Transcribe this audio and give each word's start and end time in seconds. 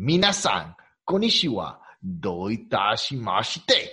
Minasan, 0.00 0.74
konnichiwa, 1.04 1.78
doitashimashite. 2.00 3.90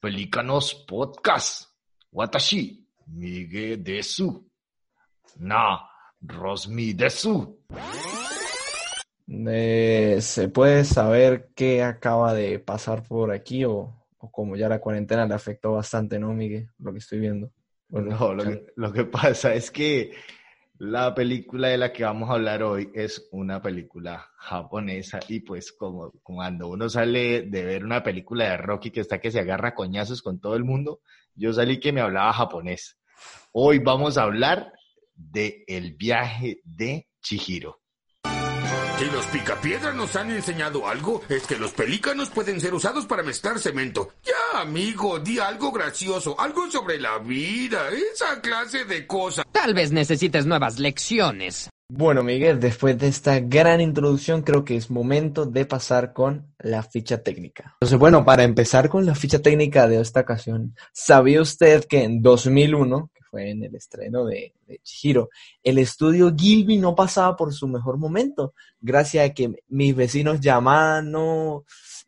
Pelícanos 0.00 0.74
Podcast. 0.74 1.68
Watashi, 2.12 2.84
Miguel 3.06 3.84
Desu. 3.84 4.44
Na, 5.38 5.88
Rosmi 6.20 6.94
Desu. 6.94 7.60
Eh, 9.28 10.18
¿Se 10.20 10.48
puede 10.48 10.84
saber 10.84 11.52
qué 11.54 11.84
acaba 11.84 12.34
de 12.34 12.58
pasar 12.58 13.04
por 13.04 13.30
aquí 13.30 13.64
o, 13.64 13.94
o 14.18 14.30
como 14.32 14.56
ya 14.56 14.68
la 14.68 14.80
cuarentena 14.80 15.26
le 15.26 15.34
afectó 15.34 15.74
bastante, 15.74 16.18
¿no, 16.18 16.32
Miguel? 16.34 16.68
Lo 16.80 16.90
que 16.92 16.98
estoy 16.98 17.20
viendo. 17.20 17.52
Bueno, 17.86 18.18
No, 18.18 18.34
lo 18.34 18.42
que, 18.42 18.66
lo 18.74 18.92
que 18.92 19.04
pasa 19.04 19.54
es 19.54 19.70
que 19.70 20.10
la 20.78 21.14
película 21.14 21.68
de 21.68 21.78
la 21.78 21.92
que 21.92 22.04
vamos 22.04 22.28
a 22.28 22.34
hablar 22.34 22.62
hoy 22.62 22.90
es 22.94 23.28
una 23.30 23.62
película 23.62 24.30
japonesa 24.36 25.20
y 25.28 25.40
pues 25.40 25.72
como 25.72 26.10
cuando 26.22 26.68
uno 26.68 26.88
sale 26.88 27.42
de 27.42 27.64
ver 27.64 27.84
una 27.84 28.02
película 28.02 28.50
de 28.50 28.56
Rocky 28.56 28.90
que 28.90 29.00
está 29.00 29.20
que 29.20 29.30
se 29.30 29.40
agarra 29.40 29.74
coñazos 29.74 30.20
con 30.20 30.40
todo 30.40 30.56
el 30.56 30.64
mundo, 30.64 31.00
yo 31.34 31.52
salí 31.52 31.78
que 31.78 31.92
me 31.92 32.00
hablaba 32.00 32.32
japonés. 32.32 32.98
Hoy 33.52 33.78
vamos 33.78 34.18
a 34.18 34.24
hablar 34.24 34.72
de 35.14 35.64
El 35.68 35.94
viaje 35.94 36.60
de 36.64 37.08
Chihiro. 37.22 37.80
Si 38.98 39.06
los 39.06 39.26
picapiedras 39.26 39.94
nos 39.94 40.14
han 40.14 40.30
enseñado 40.30 40.86
algo, 40.86 41.20
es 41.28 41.46
que 41.46 41.58
los 41.58 41.72
pelícanos 41.72 42.30
pueden 42.30 42.60
ser 42.60 42.74
usados 42.74 43.06
para 43.06 43.24
mezclar 43.24 43.58
cemento. 43.58 44.12
Amigo, 44.54 45.18
di 45.18 45.38
algo 45.38 45.70
gracioso, 45.72 46.38
algo 46.38 46.70
sobre 46.70 47.00
la 47.00 47.18
vida, 47.18 47.88
esa 47.90 48.40
clase 48.40 48.84
de 48.84 49.06
cosas. 49.06 49.44
Tal 49.50 49.74
vez 49.74 49.92
necesites 49.92 50.46
nuevas 50.46 50.78
lecciones. 50.78 51.68
Bueno, 51.88 52.22
Miguel, 52.22 52.60
después 52.60 52.98
de 52.98 53.08
esta 53.08 53.40
gran 53.40 53.80
introducción, 53.80 54.42
creo 54.42 54.64
que 54.64 54.74
es 54.76 54.90
momento 54.90 55.44
de 55.44 55.66
pasar 55.66 56.12
con 56.14 56.54
la 56.58 56.82
ficha 56.82 57.22
técnica. 57.22 57.74
Entonces, 57.74 57.98
bueno, 57.98 58.24
para 58.24 58.42
empezar 58.42 58.88
con 58.88 59.04
la 59.04 59.14
ficha 59.14 59.40
técnica 59.40 59.86
de 59.86 60.00
esta 60.00 60.20
ocasión, 60.20 60.74
¿sabía 60.92 61.42
usted 61.42 61.84
que 61.84 62.02
en 62.02 62.22
2001, 62.22 63.10
que 63.12 63.22
fue 63.30 63.50
en 63.50 63.64
el 63.64 63.74
estreno 63.74 64.24
de, 64.24 64.54
de 64.66 64.78
Chihiro, 64.82 65.28
el 65.62 65.78
estudio 65.78 66.34
Gilby 66.34 66.78
no 66.78 66.94
pasaba 66.94 67.36
por 67.36 67.52
su 67.52 67.68
mejor 67.68 67.98
momento? 67.98 68.54
Gracias 68.80 69.28
a 69.28 69.34
que 69.34 69.54
mis 69.68 69.94
vecinos 69.94 70.40
llamaban, 70.40 71.10
no... 71.10 71.64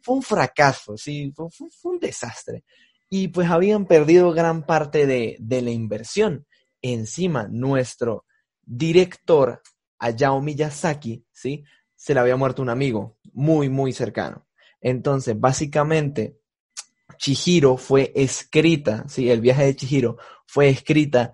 Fue 0.07 0.15
un 0.15 0.23
fracaso, 0.23 0.97
sí, 0.97 1.33
fue, 1.35 1.49
un 1.83 1.99
desastre. 1.99 2.63
Y 3.11 3.27
pues 3.27 3.51
habían 3.51 3.87
perdido 3.87 4.31
gran 4.31 4.65
parte 4.65 5.05
de, 5.05 5.37
de 5.41 5.63
la 5.63 5.73
inversión. 5.73 6.47
Encima, 6.81 7.49
nuestro 7.51 8.25
director, 8.63 9.63
Hayao 9.99 10.41
Miyazaki, 10.41 11.27
¿sí? 11.33 11.65
Se 11.97 12.15
le 12.15 12.21
había 12.21 12.37
muerto 12.37 12.63
un 12.63 12.69
amigo 12.69 13.19
muy, 13.33 13.69
muy 13.69 13.93
cercano. 13.93 14.47
Entonces, 14.81 15.35
básicamente, 15.41 16.39
Chihiro 17.19 17.77
fue 17.77 18.13
escrita, 18.15 19.09
¿sí? 19.09 19.29
El 19.29 19.41
viaje 19.41 19.65
de 19.65 19.75
Chihiro 19.75 20.19
fue 20.47 20.69
escrita 20.69 21.33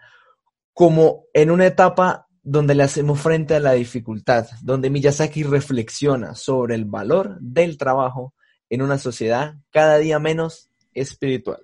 como 0.73 1.25
en 1.35 1.51
una 1.51 1.67
etapa 1.67 2.27
donde 2.43 2.75
le 2.75 2.85
hacemos 2.85 3.21
frente 3.21 3.55
a 3.55 3.61
la 3.61 3.73
dificultad, 3.73 4.49
donde 4.63 4.89
Miyazaki 4.89 5.43
reflexiona 5.43 6.35
sobre 6.35 6.75
el 6.75 6.87
valor 6.87 7.39
del 7.39 7.77
trabajo 7.77 8.33
en 8.73 8.81
una 8.81 8.97
sociedad 8.97 9.57
cada 9.71 9.99
día 9.99 10.19
menos 10.19 10.71
espiritual. 10.95 11.61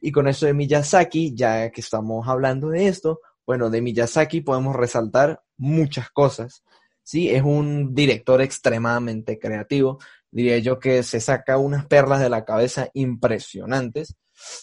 Y 0.00 0.12
con 0.12 0.28
eso 0.28 0.46
de 0.46 0.54
Miyazaki, 0.54 1.34
ya 1.34 1.72
que 1.72 1.80
estamos 1.80 2.28
hablando 2.28 2.68
de 2.68 2.86
esto, 2.86 3.20
bueno, 3.44 3.68
de 3.68 3.82
Miyazaki 3.82 4.42
podemos 4.42 4.76
resaltar 4.76 5.42
muchas 5.56 6.08
cosas. 6.10 6.62
Sí, 7.02 7.30
es 7.30 7.42
un 7.42 7.96
director 7.96 8.40
extremadamente 8.42 9.40
creativo. 9.40 9.98
Diría 10.30 10.58
yo 10.58 10.78
que 10.78 11.02
se 11.02 11.18
saca 11.18 11.58
unas 11.58 11.86
perlas 11.86 12.20
de 12.20 12.30
la 12.30 12.44
cabeza 12.44 12.90
impresionantes. 12.94 14.14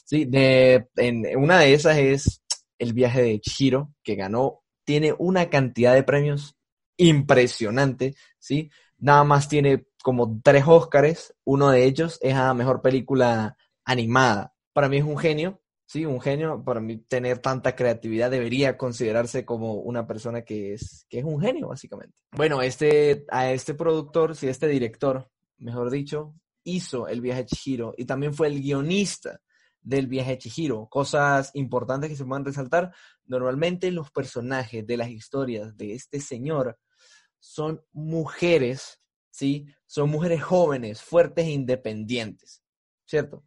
Sí, 0.06 0.24
de, 0.24 0.88
en, 0.96 1.38
una 1.38 1.60
de 1.60 1.74
esas 1.74 1.98
es 1.98 2.42
El 2.80 2.94
viaje 2.94 3.22
de 3.22 3.42
Chihiro, 3.42 3.94
que 4.04 4.16
ganó, 4.16 4.62
tiene 4.86 5.14
una 5.18 5.50
cantidad 5.50 5.94
de 5.94 6.04
premios 6.04 6.56
impresionante, 6.96 8.16
¿sí? 8.40 8.70
Nada 9.04 9.26
más 9.26 9.50
tiene 9.50 9.86
como 10.02 10.40
tres 10.42 10.64
Óscares, 10.66 11.36
uno 11.44 11.70
de 11.72 11.84
ellos 11.84 12.18
es 12.22 12.36
a 12.36 12.54
mejor 12.54 12.82
película 12.82 13.58
animada. 13.84 14.54
Para 14.72 14.88
mí 14.88 14.96
es 14.96 15.04
un 15.04 15.18
genio, 15.18 15.62
Sí, 15.86 16.06
un 16.06 16.22
genio, 16.22 16.64
para 16.64 16.80
mí 16.80 16.98
tener 16.98 17.40
tanta 17.40 17.76
creatividad 17.76 18.32
debería 18.32 18.78
considerarse 18.78 19.46
como 19.46 19.74
una 19.76 20.08
persona 20.08 20.44
que 20.44 20.74
es, 20.74 21.06
que 21.10 21.20
es 21.20 21.26
un 21.26 21.40
genio, 21.40 21.68
básicamente. 21.68 22.16
Bueno, 22.32 22.62
este, 22.62 23.26
a 23.30 23.52
este 23.52 23.74
productor, 23.74 24.36
sí, 24.36 24.48
este 24.48 24.68
director, 24.68 25.30
mejor 25.58 25.92
dicho, 25.92 26.34
hizo 26.64 27.08
el 27.08 27.22
viaje 27.22 27.42
de 27.42 27.48
Chihiro 27.48 27.94
y 27.98 28.06
también 28.06 28.34
fue 28.34 28.48
el 28.48 28.62
guionista 28.62 29.42
del 29.82 30.08
viaje 30.08 30.32
de 30.32 30.38
Chihiro. 30.40 30.88
Cosas 30.90 31.52
importantes 31.54 32.10
que 32.10 32.16
se 32.16 32.26
pueden 32.26 32.46
resaltar. 32.46 32.92
Normalmente 33.26 33.92
los 33.92 34.10
personajes 34.10 34.88
de 34.88 34.98
las 34.98 35.10
historias 35.10 35.76
de 35.78 35.94
este 35.94 36.22
señor 36.22 36.80
son 37.44 37.86
mujeres, 37.92 39.02
¿sí? 39.30 39.68
Son 39.86 40.10
mujeres 40.10 40.42
jóvenes, 40.42 41.02
fuertes 41.02 41.46
e 41.46 41.52
independientes, 41.52 42.64
¿cierto? 43.06 43.44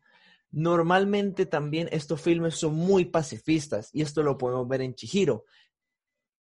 Normalmente 0.51 1.47
también 1.47 1.89
estos 1.91 2.21
filmes 2.21 2.57
son 2.57 2.75
muy 2.75 3.07
pacifistas 3.07 3.89
y 3.95 4.03
esto 4.03 4.23
lo 4.23 4.37
podemos 4.37 4.69
ver 4.69 4.83
en 4.83 4.95
Chihiro. 4.95 5.47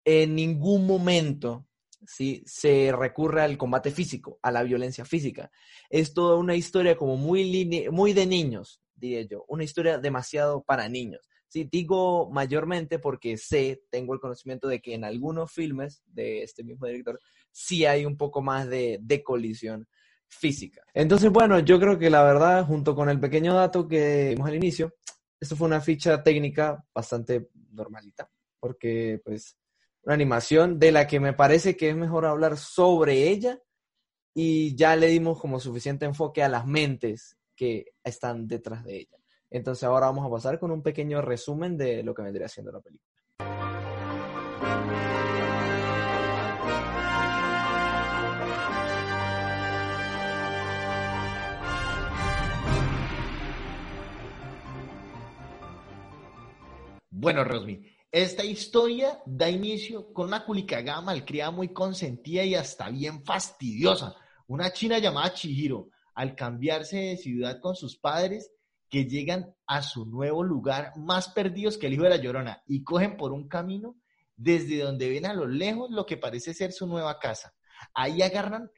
En 0.03 0.35
ningún 0.35 0.85
momento 0.85 1.65
¿sí? 2.05 2.43
se 2.45 2.91
recurre 2.91 3.41
al 3.41 3.57
combate 3.57 3.91
físico, 3.91 4.37
a 4.41 4.51
la 4.51 4.63
violencia 4.63 5.05
física. 5.05 5.49
Es 5.89 6.13
toda 6.13 6.35
una 6.35 6.57
historia 6.57 6.97
como 6.97 7.15
muy, 7.15 7.49
de 8.13 8.25
niños, 8.25 8.81
diría 8.95 9.21
yo, 9.21 9.45
una 9.47 9.63
historia 9.63 9.97
demasiado 9.97 10.61
para 10.61 10.89
niños. 10.89 11.29
Sí, 11.49 11.67
digo 11.69 12.29
mayormente 12.29 12.99
porque 12.99 13.35
sé, 13.35 13.81
tengo 13.89 14.13
el 14.13 14.19
conocimiento 14.19 14.67
de 14.67 14.81
que 14.81 14.93
en 14.93 15.03
algunos 15.03 15.51
filmes 15.51 16.03
de 16.05 16.43
este 16.43 16.63
mismo 16.63 16.85
director 16.85 17.19
sí 17.51 17.85
hay 17.85 18.05
un 18.05 18.17
poco 18.17 18.41
más 18.43 18.69
de, 18.69 18.99
de 19.01 19.23
colisión 19.23 19.87
física. 20.27 20.83
Entonces, 20.93 21.31
bueno, 21.31 21.59
yo 21.59 21.79
creo 21.79 21.97
que 21.97 22.11
la 22.11 22.23
verdad, 22.23 22.65
junto 22.65 22.95
con 22.95 23.09
el 23.09 23.19
pequeño 23.19 23.55
dato 23.55 23.87
que 23.87 24.29
vimos 24.29 24.47
al 24.47 24.55
inicio, 24.55 24.93
esto 25.39 25.55
fue 25.55 25.67
una 25.67 25.81
ficha 25.81 26.21
técnica 26.21 26.85
bastante 26.93 27.49
normalita, 27.71 28.29
porque 28.59 29.19
pues 29.25 29.57
una 30.03 30.13
animación 30.13 30.77
de 30.77 30.91
la 30.91 31.07
que 31.07 31.19
me 31.19 31.33
parece 31.33 31.75
que 31.75 31.89
es 31.89 31.95
mejor 31.95 32.25
hablar 32.25 32.57
sobre 32.57 33.29
ella 33.29 33.59
y 34.35 34.75
ya 34.75 34.95
le 34.95 35.07
dimos 35.07 35.39
como 35.39 35.59
suficiente 35.59 36.05
enfoque 36.05 36.43
a 36.43 36.49
las 36.49 36.67
mentes 36.67 37.37
que 37.55 37.93
están 38.03 38.47
detrás 38.47 38.83
de 38.85 38.97
ella. 38.97 39.18
Entonces 39.51 39.83
ahora 39.83 40.07
vamos 40.07 40.25
a 40.25 40.29
pasar 40.29 40.59
con 40.59 40.71
un 40.71 40.83
pequeño 40.83 41.21
resumen 41.21 41.77
de 41.77 42.03
lo 42.03 42.13
que 42.13 42.21
vendría 42.21 42.47
siendo 42.47 42.71
la 42.71 42.81
película. 42.81 43.09
Bueno, 57.11 57.43
Rosmi, 57.43 57.81
esta 58.11 58.45
historia 58.45 59.19
da 59.25 59.49
inicio 59.49 60.13
con 60.13 60.27
una 60.27 60.45
culicagada 60.45 61.01
malcriada 61.01 61.51
muy 61.51 61.73
consentida 61.73 62.45
y 62.45 62.55
hasta 62.55 62.89
bien 62.89 63.25
fastidiosa. 63.25 64.15
Una 64.47 64.71
china 64.71 64.99
llamada 64.99 65.33
Chihiro, 65.33 65.89
al 66.15 66.33
cambiarse 66.33 66.97
de 66.97 67.17
ciudad 67.17 67.59
con 67.59 67.75
sus 67.75 67.97
padres, 67.97 68.51
que 68.89 69.05
llegan 69.05 69.55
a 69.67 69.81
su 69.81 70.05
nuevo 70.05 70.43
lugar 70.43 70.93
más 70.97 71.29
perdidos 71.29 71.77
que 71.77 71.87
el 71.87 71.93
hijo 71.93 72.03
de 72.03 72.09
la 72.09 72.17
llorona 72.17 72.63
y 72.67 72.83
cogen 72.83 73.17
por 73.17 73.31
un 73.31 73.47
camino 73.47 73.95
desde 74.35 74.79
donde 74.79 75.09
ven 75.09 75.25
a 75.25 75.33
lo 75.33 75.45
lejos 75.45 75.91
lo 75.91 76.05
que 76.05 76.17
parece 76.17 76.53
ser 76.53 76.71
su 76.71 76.87
nueva 76.87 77.19
casa. 77.19 77.53
Ahí 77.93 78.21
agarran 78.21 78.71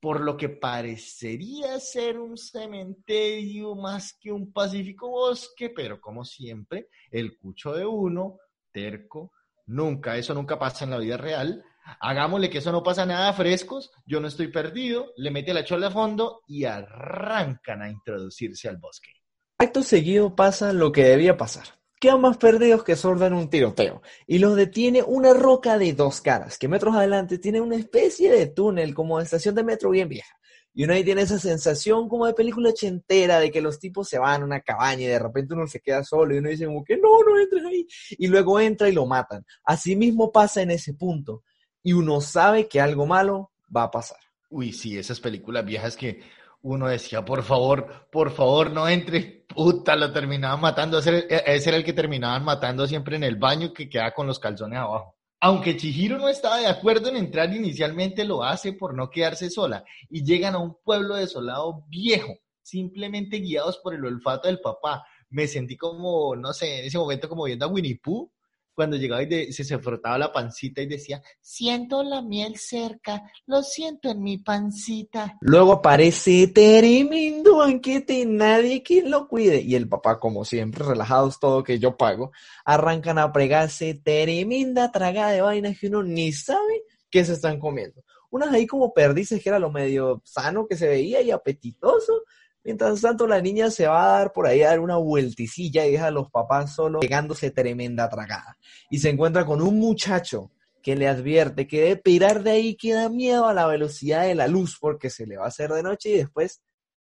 por 0.00 0.20
lo 0.20 0.36
que 0.36 0.48
parecería 0.48 1.80
ser 1.80 2.18
un 2.18 2.36
cementerio 2.36 3.74
más 3.74 4.16
que 4.20 4.30
un 4.30 4.52
pacífico 4.52 5.08
bosque, 5.08 5.70
pero 5.70 6.00
como 6.00 6.24
siempre, 6.24 6.88
el 7.10 7.38
cucho 7.38 7.72
de 7.72 7.86
uno, 7.86 8.38
terco, 8.70 9.32
nunca, 9.66 10.16
eso 10.16 10.34
nunca 10.34 10.58
pasa 10.58 10.84
en 10.84 10.90
la 10.90 10.98
vida 10.98 11.16
real. 11.16 11.64
Hagámosle 12.00 12.50
que 12.50 12.58
eso 12.58 12.72
no 12.72 12.82
pasa 12.82 13.06
nada 13.06 13.32
frescos, 13.32 13.90
yo 14.04 14.20
no 14.20 14.28
estoy 14.28 14.48
perdido, 14.48 15.12
le 15.16 15.30
mete 15.30 15.54
la 15.54 15.64
chola 15.64 15.86
a 15.86 15.92
fondo 15.92 16.42
y 16.46 16.64
arrancan 16.64 17.82
a 17.82 17.88
introducirse 17.88 18.68
al 18.68 18.76
bosque. 18.76 19.10
Acto 19.58 19.82
seguido 19.82 20.36
pasa 20.36 20.74
lo 20.74 20.92
que 20.92 21.04
debía 21.04 21.38
pasar. 21.38 21.64
Quedan 21.98 22.20
más 22.20 22.36
perdidos 22.36 22.84
que 22.84 22.94
sorda 22.94 23.26
en 23.26 23.32
un 23.32 23.48
tiroteo 23.48 24.02
y 24.26 24.38
los 24.38 24.54
detiene 24.54 25.02
una 25.02 25.32
roca 25.32 25.78
de 25.78 25.94
dos 25.94 26.20
caras 26.20 26.58
que 26.58 26.68
metros 26.68 26.94
adelante 26.94 27.38
tiene 27.38 27.62
una 27.62 27.76
especie 27.76 28.30
de 28.30 28.48
túnel 28.48 28.94
como 28.94 29.16
de 29.16 29.24
estación 29.24 29.54
de 29.54 29.64
metro 29.64 29.88
bien 29.88 30.10
vieja. 30.10 30.36
Y 30.74 30.84
uno 30.84 30.92
ahí 30.92 31.02
tiene 31.02 31.22
esa 31.22 31.38
sensación 31.38 32.06
como 32.06 32.26
de 32.26 32.34
película 32.34 32.68
ochentera 32.68 33.40
de 33.40 33.50
que 33.50 33.62
los 33.62 33.78
tipos 33.78 34.10
se 34.10 34.18
van 34.18 34.42
a 34.42 34.44
una 34.44 34.60
cabaña 34.60 35.04
y 35.04 35.06
de 35.06 35.18
repente 35.18 35.54
uno 35.54 35.66
se 35.66 35.80
queda 35.80 36.04
solo 36.04 36.34
y 36.34 36.38
uno 36.38 36.50
dice 36.50 36.66
como 36.66 36.84
que 36.84 36.98
no, 36.98 37.22
no 37.22 37.40
entres 37.40 37.64
ahí. 37.64 37.86
Y 38.10 38.26
luego 38.26 38.60
entra 38.60 38.90
y 38.90 38.92
lo 38.92 39.06
matan. 39.06 39.46
Así 39.64 39.96
mismo 39.96 40.30
pasa 40.30 40.60
en 40.60 40.72
ese 40.72 40.92
punto 40.92 41.44
y 41.82 41.94
uno 41.94 42.20
sabe 42.20 42.68
que 42.68 42.78
algo 42.78 43.06
malo 43.06 43.52
va 43.74 43.84
a 43.84 43.90
pasar. 43.90 44.18
Uy, 44.50 44.74
sí, 44.74 44.98
esas 44.98 45.18
películas 45.18 45.64
viejas 45.64 45.96
que 45.96 46.20
uno 46.62 46.88
decía, 46.88 47.24
por 47.24 47.42
favor, 47.42 48.08
por 48.10 48.30
favor, 48.30 48.70
no 48.70 48.88
entre. 48.88 49.44
Puta, 49.46 49.94
lo 49.96 50.12
terminaban 50.12 50.60
matando. 50.60 50.98
Ese, 50.98 51.26
ese 51.28 51.68
era 51.68 51.78
el 51.78 51.84
que 51.84 51.92
terminaban 51.92 52.44
matando 52.44 52.86
siempre 52.86 53.16
en 53.16 53.24
el 53.24 53.36
baño 53.36 53.72
que 53.72 53.88
queda 53.88 54.12
con 54.12 54.26
los 54.26 54.38
calzones 54.38 54.78
abajo. 54.78 55.16
Aunque 55.40 55.76
Chihiro 55.76 56.18
no 56.18 56.28
estaba 56.28 56.58
de 56.58 56.66
acuerdo 56.66 57.08
en 57.08 57.16
entrar 57.16 57.52
inicialmente, 57.54 58.24
lo 58.24 58.42
hace 58.42 58.72
por 58.72 58.94
no 58.94 59.10
quedarse 59.10 59.50
sola 59.50 59.84
y 60.08 60.24
llegan 60.24 60.54
a 60.54 60.58
un 60.58 60.76
pueblo 60.82 61.14
desolado 61.14 61.84
viejo, 61.88 62.34
simplemente 62.62 63.38
guiados 63.38 63.78
por 63.78 63.94
el 63.94 64.04
olfato 64.04 64.48
del 64.48 64.60
papá. 64.60 65.04
Me 65.28 65.46
sentí 65.46 65.76
como, 65.76 66.34
no 66.36 66.52
sé, 66.52 66.80
en 66.80 66.86
ese 66.86 66.98
momento 66.98 67.28
como 67.28 67.44
viendo 67.44 67.66
a 67.66 67.68
Winnie 67.68 68.00
Pooh 68.02 68.30
cuando 68.76 68.96
llegaba 68.98 69.22
y 69.22 69.52
se, 69.52 69.64
se 69.64 69.78
frotaba 69.78 70.18
la 70.18 70.32
pancita 70.32 70.82
y 70.82 70.86
decía, 70.86 71.22
siento 71.40 72.02
la 72.02 72.20
miel 72.20 72.56
cerca, 72.56 73.22
lo 73.46 73.62
siento 73.62 74.10
en 74.10 74.22
mi 74.22 74.36
pancita. 74.36 75.38
Luego 75.40 75.72
aparece 75.72 76.48
tremendo 76.48 77.56
banquete, 77.56 78.26
nadie 78.26 78.82
que 78.82 79.02
lo 79.02 79.28
cuide. 79.28 79.62
Y 79.62 79.74
el 79.74 79.88
papá, 79.88 80.20
como 80.20 80.44
siempre, 80.44 80.84
relajados 80.84 81.40
todo 81.40 81.64
que 81.64 81.78
yo 81.78 81.96
pago, 81.96 82.32
arrancan 82.66 83.18
a 83.18 83.32
pregarse 83.32 83.94
tremenda 83.94 84.92
tragada 84.92 85.30
de 85.30 85.40
vainas 85.40 85.78
que 85.78 85.88
uno 85.88 86.02
ni 86.02 86.32
sabe 86.32 86.82
qué 87.10 87.24
se 87.24 87.32
están 87.32 87.58
comiendo. 87.58 88.04
Unas 88.28 88.52
ahí 88.52 88.66
como 88.66 88.92
perdices 88.92 89.42
que 89.42 89.48
era 89.48 89.58
lo 89.58 89.70
medio 89.70 90.20
sano 90.22 90.66
que 90.66 90.76
se 90.76 90.86
veía 90.86 91.22
y 91.22 91.30
apetitoso, 91.30 92.24
Mientras 92.66 93.00
tanto, 93.00 93.28
la 93.28 93.40
niña 93.40 93.70
se 93.70 93.86
va 93.86 94.04
a 94.04 94.18
dar 94.18 94.32
por 94.32 94.44
ahí 94.44 94.62
a 94.62 94.70
dar 94.70 94.80
una 94.80 94.96
vuelticilla 94.96 95.86
y 95.86 95.92
deja 95.92 96.08
a 96.08 96.10
los 96.10 96.32
papás 96.32 96.74
solo 96.74 96.98
pegándose 96.98 97.52
tremenda 97.52 98.08
tragada. 98.08 98.58
Y 98.90 98.98
se 98.98 99.08
encuentra 99.08 99.46
con 99.46 99.62
un 99.62 99.78
muchacho 99.78 100.50
que 100.82 100.96
le 100.96 101.06
advierte 101.06 101.68
que 101.68 101.82
debe 101.82 101.96
pirar 101.98 102.42
de 102.42 102.50
ahí 102.50 102.74
que 102.74 102.92
da 102.92 103.08
miedo 103.08 103.46
a 103.46 103.54
la 103.54 103.68
velocidad 103.68 104.22
de 104.22 104.34
la 104.34 104.48
luz 104.48 104.78
porque 104.80 105.10
se 105.10 105.28
le 105.28 105.36
va 105.36 105.44
a 105.44 105.48
hacer 105.48 105.70
de 105.70 105.84
noche 105.84 106.08
y 106.08 106.16
después 106.16 106.60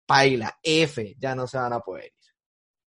paila, 0.07 0.57
F, 0.63 1.15
ya 1.19 1.35
no 1.35 1.45
se 1.45 1.59
van 1.59 1.73
a 1.73 1.79
poder 1.79 2.05
ir. 2.05 2.11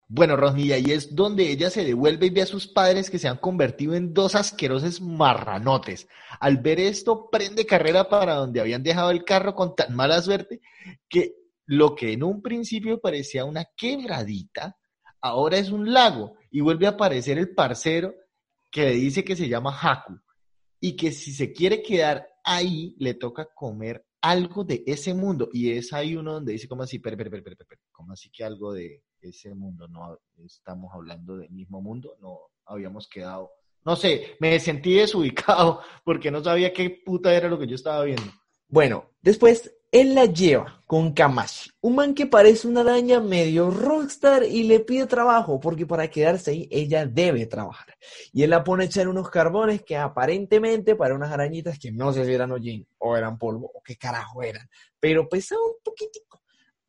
Bueno, 0.07 0.37
Rosny, 0.37 0.73
y 0.73 0.91
es 0.91 1.13
donde 1.13 1.49
ella 1.49 1.69
se 1.69 1.83
devuelve 1.83 2.27
y 2.27 2.29
ve 2.29 2.41
a 2.41 2.45
sus 2.45 2.67
padres 2.67 3.09
que 3.09 3.19
se 3.19 3.27
han 3.27 3.37
convertido 3.37 3.95
en 3.95 4.13
dos 4.13 4.35
asquerosos 4.35 5.01
marranotes. 5.01 6.07
Al 6.39 6.57
ver 6.57 6.79
esto, 6.79 7.29
prende 7.29 7.65
carrera 7.65 8.07
para 8.07 8.35
donde 8.35 8.61
habían 8.61 8.83
dejado 8.83 9.11
el 9.11 9.25
carro 9.25 9.55
con 9.55 9.75
tan 9.75 9.93
mala 9.93 10.21
suerte 10.21 10.61
que 11.09 11.40
lo 11.71 11.95
que 11.95 12.11
en 12.11 12.21
un 12.21 12.41
principio 12.41 12.99
parecía 12.99 13.45
una 13.45 13.65
quebradita, 13.77 14.77
ahora 15.21 15.57
es 15.57 15.71
un 15.71 15.93
lago 15.93 16.35
y 16.51 16.59
vuelve 16.59 16.85
a 16.85 16.91
aparecer 16.91 17.37
el 17.37 17.55
parcero 17.55 18.13
que 18.69 18.89
dice 18.89 19.23
que 19.23 19.37
se 19.37 19.47
llama 19.47 19.79
Haku 19.81 20.19
y 20.81 20.97
que 20.97 21.13
si 21.13 21.31
se 21.31 21.53
quiere 21.53 21.81
quedar 21.81 22.27
ahí 22.43 22.93
le 22.99 23.13
toca 23.13 23.47
comer 23.55 24.05
algo 24.19 24.65
de 24.65 24.83
ese 24.85 25.13
mundo. 25.13 25.47
Y 25.53 25.71
es 25.71 25.93
ahí 25.93 26.17
uno 26.17 26.33
donde 26.33 26.51
dice 26.51 26.67
como 26.67 26.83
así, 26.83 26.99
pero, 26.99 27.15
pero, 27.15 27.31
pero, 27.31 27.43
pero, 27.45 27.81
como 27.89 28.11
así 28.11 28.29
que 28.29 28.43
algo 28.43 28.73
de 28.73 29.03
ese 29.21 29.55
mundo, 29.55 29.87
no 29.87 30.19
estamos 30.45 30.91
hablando 30.93 31.37
del 31.37 31.51
mismo 31.51 31.81
mundo, 31.81 32.17
no 32.19 32.37
habíamos 32.65 33.07
quedado, 33.07 33.49
no 33.85 33.95
sé, 33.95 34.35
me 34.41 34.59
sentí 34.59 34.95
desubicado 34.95 35.79
porque 36.03 36.31
no 36.31 36.43
sabía 36.43 36.73
qué 36.73 37.01
puta 37.05 37.33
era 37.33 37.47
lo 37.47 37.57
que 37.57 37.67
yo 37.67 37.75
estaba 37.75 38.03
viendo. 38.03 38.29
Bueno, 38.71 39.11
después 39.21 39.69
él 39.91 40.15
la 40.15 40.23
lleva 40.23 40.81
con 40.87 41.11
Kamashi, 41.11 41.71
un 41.81 41.95
man 41.95 42.13
que 42.13 42.25
parece 42.25 42.69
una 42.69 42.79
araña 42.79 43.19
medio 43.19 43.69
rockstar 43.69 44.45
y 44.45 44.63
le 44.63 44.79
pide 44.79 45.07
trabajo, 45.07 45.59
porque 45.59 45.85
para 45.85 46.09
quedarse 46.09 46.51
ahí 46.51 46.69
ella 46.71 47.05
debe 47.05 47.45
trabajar. 47.47 47.97
Y 48.31 48.43
él 48.43 48.51
la 48.51 48.63
pone 48.63 48.85
a 48.85 48.87
echar 48.87 49.09
unos 49.09 49.29
carbones 49.29 49.83
que 49.83 49.97
aparentemente 49.97 50.95
para 50.95 51.15
unas 51.15 51.33
arañitas 51.33 51.77
que 51.77 51.91
no 51.91 52.13
sé 52.13 52.23
si 52.23 52.33
eran 52.33 52.53
hollín 52.53 52.87
o 52.99 53.17
eran 53.17 53.37
polvo 53.37 53.69
o 53.75 53.83
qué 53.83 53.97
carajo 53.97 54.41
eran, 54.41 54.69
pero 55.01 55.27
pesaba 55.27 55.61
un 55.65 55.83
poquitico. 55.83 56.41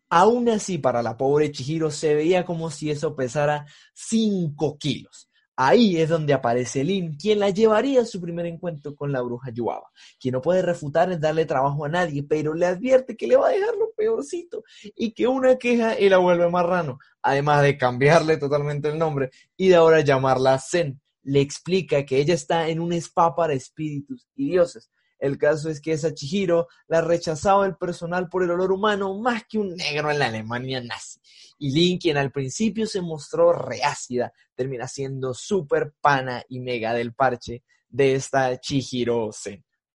Aún 0.09 0.49
así, 0.51 0.79
para 0.79 1.03
la 1.03 1.17
pobre 1.17 1.51
Chihiro 1.51 1.91
se 1.91 2.15
veía 2.15 2.45
como 2.45 2.71
si 2.71 2.93
eso 2.93 3.17
pesara 3.17 3.67
5 3.93 4.79
kilos. 4.79 5.32
Ahí 5.57 5.99
es 5.99 6.09
donde 6.09 6.33
aparece 6.33 6.83
Lin, 6.83 7.17
quien 7.17 7.39
la 7.39 7.51
llevaría 7.51 8.01
a 8.01 8.07
su 8.07 8.21
primer 8.21 8.47
encuentro 8.47 8.97
con 8.97 9.13
la 9.13 9.21
bruja 9.21 9.51
Yuaba, 9.51 9.91
quien 10.19 10.33
no 10.33 10.41
puede 10.41 10.63
refutar 10.63 11.13
en 11.13 11.21
darle 11.21 11.45
trabajo 11.45 11.85
a 11.85 11.91
nadie, 11.91 12.23
pero 12.23 12.55
le 12.55 12.65
advierte 12.65 13.17
que 13.17 13.27
le 13.27 13.37
va 13.37 13.49
a 13.49 13.53
dejar 13.53 13.75
lo 13.77 13.93
peorcito 13.95 14.65
y 14.97 15.13
que 15.13 15.27
una 15.27 15.57
queja 15.57 16.01
y 16.01 16.09
la 16.09 16.17
vuelve 16.19 16.49
marrano, 16.49 16.99
además 17.21 17.63
de 17.63 17.77
cambiarle 17.77 18.39
totalmente 18.39 18.89
el 18.89 18.99
nombre 18.99 19.31
y 19.57 19.69
de 19.69 19.75
ahora 19.75 20.01
llamarla 20.01 20.59
Zen. 20.59 21.01
Le 21.23 21.41
explica 21.41 22.05
que 22.05 22.19
ella 22.19 22.35
está 22.35 22.69
en 22.69 22.81
un 22.81 22.93
spa 22.95 23.35
para 23.35 23.53
espíritus 23.53 24.27
y 24.35 24.51
dioses. 24.51 24.91
El 25.23 25.39
caso 25.39 25.71
es 25.71 25.81
que 25.81 25.93
esa 25.93 26.13
Chihiro 26.13 26.67
la 26.89 27.01
rechazaba 27.01 27.65
el 27.65 27.77
personal 27.77 28.29
por 28.29 28.43
el 28.43 28.51
olor 28.51 28.73
humano 28.73 29.17
más 29.21 29.45
que 29.49 29.57
un 29.57 29.77
negro 29.77 30.11
en 30.11 30.19
la 30.19 30.27
Alemania 30.27 30.83
nazi 30.83 31.21
y 31.59 31.71
Lin, 31.71 31.99
quien 31.99 32.17
al 32.17 32.33
principio 32.33 32.89
se 32.89 33.01
mostró 33.01 33.53
reácida, 33.53 34.33
termina 34.57 34.89
siendo 34.89 35.33
súper 35.33 35.93
pana 36.01 36.43
y 36.49 36.59
mega 36.59 36.93
del 36.93 37.15
parche 37.15 37.63
de 37.89 38.17
esta 38.17 38.59
Chihiro. 38.59 39.31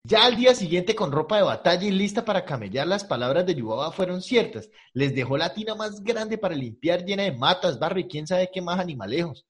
Ya 0.03 0.27
al 0.27 0.35
día 0.35 0.53
siguiente, 0.53 0.93
con 0.93 1.11
ropa 1.11 1.37
de 1.37 1.41
batalla 1.41 1.87
y 1.87 1.89
lista 1.89 2.23
para 2.23 2.45
camellar, 2.45 2.85
las 2.85 3.03
palabras 3.03 3.47
de 3.47 3.55
Yubaba 3.55 3.91
fueron 3.91 4.21
ciertas. 4.21 4.69
Les 4.93 5.15
dejó 5.15 5.37
la 5.37 5.55
tina 5.55 5.73
más 5.73 6.03
grande 6.03 6.37
para 6.37 6.53
limpiar, 6.53 7.03
llena 7.03 7.23
de 7.23 7.31
matas, 7.31 7.79
barro 7.79 7.99
y 7.99 8.07
quién 8.07 8.27
sabe 8.27 8.51
qué 8.53 8.61
más 8.61 8.79
animalejos. 8.79 9.47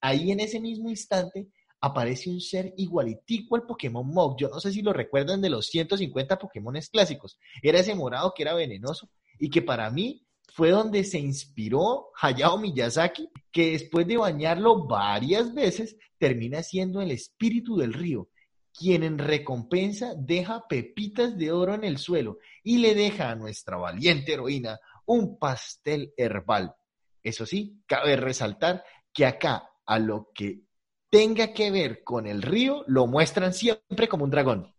Ahí 0.00 0.30
en 0.30 0.40
ese 0.40 0.60
mismo 0.60 0.88
instante 0.88 1.48
aparece 1.80 2.30
un 2.30 2.40
ser 2.40 2.74
igualitico 2.76 3.56
al 3.56 3.64
Pokémon 3.64 4.06
Mog. 4.06 4.36
Yo 4.38 4.48
no 4.48 4.60
sé 4.60 4.72
si 4.72 4.82
lo 4.82 4.92
recuerdan 4.92 5.40
de 5.40 5.50
los 5.50 5.66
150 5.66 6.38
Pokémones 6.38 6.90
clásicos. 6.90 7.38
Era 7.62 7.80
ese 7.80 7.94
morado 7.94 8.32
que 8.34 8.42
era 8.42 8.54
venenoso 8.54 9.08
y 9.38 9.50
que 9.50 9.62
para 9.62 9.90
mí 9.90 10.26
fue 10.52 10.70
donde 10.70 11.04
se 11.04 11.18
inspiró 11.18 12.08
Hayao 12.20 12.58
Miyazaki, 12.58 13.28
que 13.52 13.72
después 13.72 14.06
de 14.06 14.16
bañarlo 14.16 14.86
varias 14.86 15.54
veces, 15.54 15.96
termina 16.18 16.62
siendo 16.62 17.00
el 17.00 17.12
espíritu 17.12 17.76
del 17.76 17.92
río, 17.92 18.28
quien 18.72 19.04
en 19.04 19.18
recompensa 19.18 20.14
deja 20.16 20.66
pepitas 20.68 21.38
de 21.38 21.52
oro 21.52 21.74
en 21.74 21.84
el 21.84 21.98
suelo 21.98 22.38
y 22.64 22.78
le 22.78 22.94
deja 22.94 23.30
a 23.30 23.36
nuestra 23.36 23.76
valiente 23.76 24.32
heroína 24.32 24.80
un 25.06 25.38
pastel 25.38 26.12
herbal. 26.16 26.74
Eso 27.22 27.46
sí, 27.46 27.82
cabe 27.86 28.16
resaltar 28.16 28.84
que 29.12 29.26
acá 29.26 29.70
a 29.86 29.98
lo 29.98 30.30
que 30.34 30.62
tenga 31.10 31.52
que 31.52 31.70
ver 31.70 32.04
con 32.04 32.26
el 32.26 32.42
río 32.42 32.84
lo 32.86 33.06
muestran 33.06 33.52
siempre 33.52 34.08
como 34.08 34.24
un 34.24 34.30
dragón. 34.30 34.74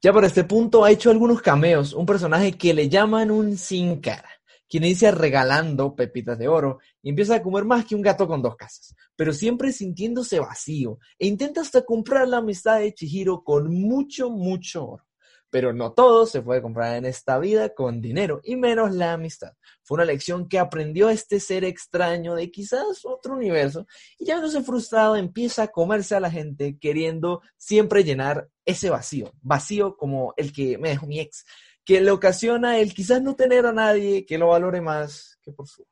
Ya 0.00 0.12
por 0.12 0.24
este 0.24 0.44
punto 0.44 0.84
ha 0.84 0.90
hecho 0.90 1.10
algunos 1.10 1.42
cameos, 1.42 1.92
un 1.92 2.06
personaje 2.06 2.52
que 2.52 2.74
le 2.74 2.88
llaman 2.88 3.30
un 3.30 3.56
sin 3.56 4.00
cara 4.00 4.28
quien 4.68 4.84
inicia 4.84 5.10
regalando 5.10 5.96
pepitas 5.96 6.38
de 6.38 6.46
oro 6.46 6.78
y 7.02 7.10
empieza 7.10 7.36
a 7.36 7.42
comer 7.42 7.64
más 7.64 7.86
que 7.86 7.94
un 7.94 8.02
gato 8.02 8.28
con 8.28 8.42
dos 8.42 8.56
casas, 8.56 8.94
pero 9.16 9.32
siempre 9.32 9.72
sintiéndose 9.72 10.38
vacío 10.38 10.98
e 11.18 11.26
intenta 11.26 11.62
hasta 11.62 11.84
comprar 11.84 12.28
la 12.28 12.38
amistad 12.38 12.80
de 12.80 12.92
Chihiro 12.92 13.42
con 13.42 13.72
mucho, 13.72 14.30
mucho 14.30 14.86
oro. 14.86 15.07
Pero 15.50 15.72
no 15.72 15.92
todo 15.92 16.26
se 16.26 16.42
puede 16.42 16.60
comprar 16.60 16.96
en 16.96 17.06
esta 17.06 17.38
vida 17.38 17.74
con 17.74 18.00
dinero, 18.00 18.40
y 18.44 18.56
menos 18.56 18.94
la 18.94 19.14
amistad. 19.14 19.52
Fue 19.82 19.96
una 19.96 20.04
lección 20.04 20.48
que 20.48 20.58
aprendió 20.58 21.08
este 21.08 21.40
ser 21.40 21.64
extraño 21.64 22.34
de 22.34 22.50
quizás 22.50 23.04
otro 23.04 23.34
universo, 23.34 23.86
y 24.18 24.26
ya 24.26 24.40
no 24.40 24.48
se 24.48 24.62
frustrado 24.62 25.16
empieza 25.16 25.64
a 25.64 25.68
comerse 25.68 26.14
a 26.14 26.20
la 26.20 26.30
gente 26.30 26.78
queriendo 26.78 27.40
siempre 27.56 28.04
llenar 28.04 28.48
ese 28.64 28.90
vacío, 28.90 29.32
vacío 29.40 29.96
como 29.96 30.34
el 30.36 30.52
que 30.52 30.76
me 30.76 30.90
dejó 30.90 31.06
mi 31.06 31.20
ex, 31.20 31.44
que 31.84 32.02
le 32.02 32.10
ocasiona 32.10 32.78
el 32.78 32.92
quizás 32.92 33.22
no 33.22 33.34
tener 33.34 33.64
a 33.64 33.72
nadie 33.72 34.26
que 34.26 34.36
lo 34.36 34.48
valore 34.48 34.82
más 34.82 35.38
que 35.40 35.52
por 35.52 35.66
su. 35.66 35.86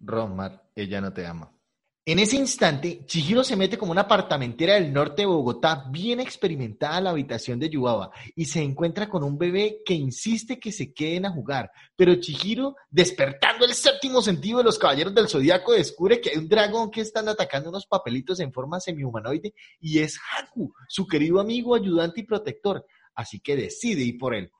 Romar, 0.00 0.68
ella 0.74 1.00
no 1.00 1.12
te 1.12 1.24
ama. 1.24 1.52
En 2.10 2.18
ese 2.18 2.34
instante, 2.34 3.06
Chihiro 3.06 3.44
se 3.44 3.54
mete 3.54 3.78
como 3.78 3.92
una 3.92 4.00
apartamentera 4.00 4.74
del 4.74 4.92
norte 4.92 5.22
de 5.22 5.26
Bogotá, 5.26 5.84
bien 5.92 6.18
experimentada 6.18 6.98
en 6.98 7.04
la 7.04 7.10
habitación 7.10 7.60
de 7.60 7.70
Yubaba, 7.70 8.10
y 8.34 8.46
se 8.46 8.60
encuentra 8.60 9.08
con 9.08 9.22
un 9.22 9.38
bebé 9.38 9.80
que 9.84 9.94
insiste 9.94 10.58
que 10.58 10.72
se 10.72 10.92
queden 10.92 11.26
a 11.26 11.30
jugar. 11.30 11.70
Pero 11.94 12.16
Chihiro, 12.16 12.74
despertando 12.90 13.64
el 13.64 13.74
séptimo 13.74 14.22
sentido 14.22 14.58
de 14.58 14.64
los 14.64 14.76
caballeros 14.76 15.14
del 15.14 15.28
zodiaco, 15.28 15.70
descubre 15.70 16.20
que 16.20 16.30
hay 16.30 16.38
un 16.38 16.48
dragón 16.48 16.90
que 16.90 17.00
están 17.00 17.28
atacando 17.28 17.68
unos 17.68 17.86
papelitos 17.86 18.40
en 18.40 18.52
forma 18.52 18.80
semi-humanoide, 18.80 19.54
y 19.78 20.00
es 20.00 20.18
Haku, 20.36 20.74
su 20.88 21.06
querido 21.06 21.38
amigo, 21.38 21.76
ayudante 21.76 22.22
y 22.22 22.24
protector. 22.24 22.84
Así 23.14 23.38
que 23.38 23.54
decide 23.54 24.02
ir 24.02 24.18
por 24.18 24.34
él. 24.34 24.50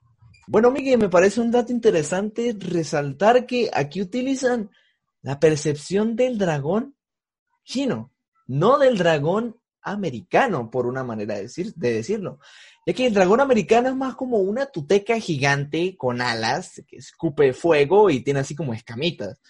Bueno, 0.47 0.71
Miguel, 0.71 1.01
me 1.01 1.09
parece 1.09 1.41
un 1.41 1.51
dato 1.51 1.73
interesante 1.73 2.55
resaltar 2.57 3.45
que 3.45 3.71
aquí 3.73 4.01
utilizan 4.01 4.71
la 5.21 5.41
percepción 5.41 6.15
del 6.15 6.39
dragón 6.39 6.95
chino, 7.71 8.11
no 8.47 8.79
del 8.79 8.99
dragón 8.99 9.57
americano, 9.83 10.71
por 10.71 10.87
una 10.87 11.05
manera 11.05 11.37
de, 11.37 11.49
de 11.77 11.93
decirlo. 11.93 12.39
Ya 12.87 12.95
que 12.95 13.07
el 13.07 13.15
dragón 13.15 13.41
americano 13.41 13.89
es 13.89 13.95
más 13.95 14.15
como 14.15 14.39
una 14.39 14.67
tuteca 14.67 15.19
gigante 15.19 15.97
con 15.97 16.21
alas, 16.21 16.83
que 16.87 16.97
escupe 16.97 17.53
fuego 17.53 18.11
y 18.11 18.21
tiene 18.21 18.41
así 18.41 18.55
como 18.55 18.75
escamitas. 18.75 19.41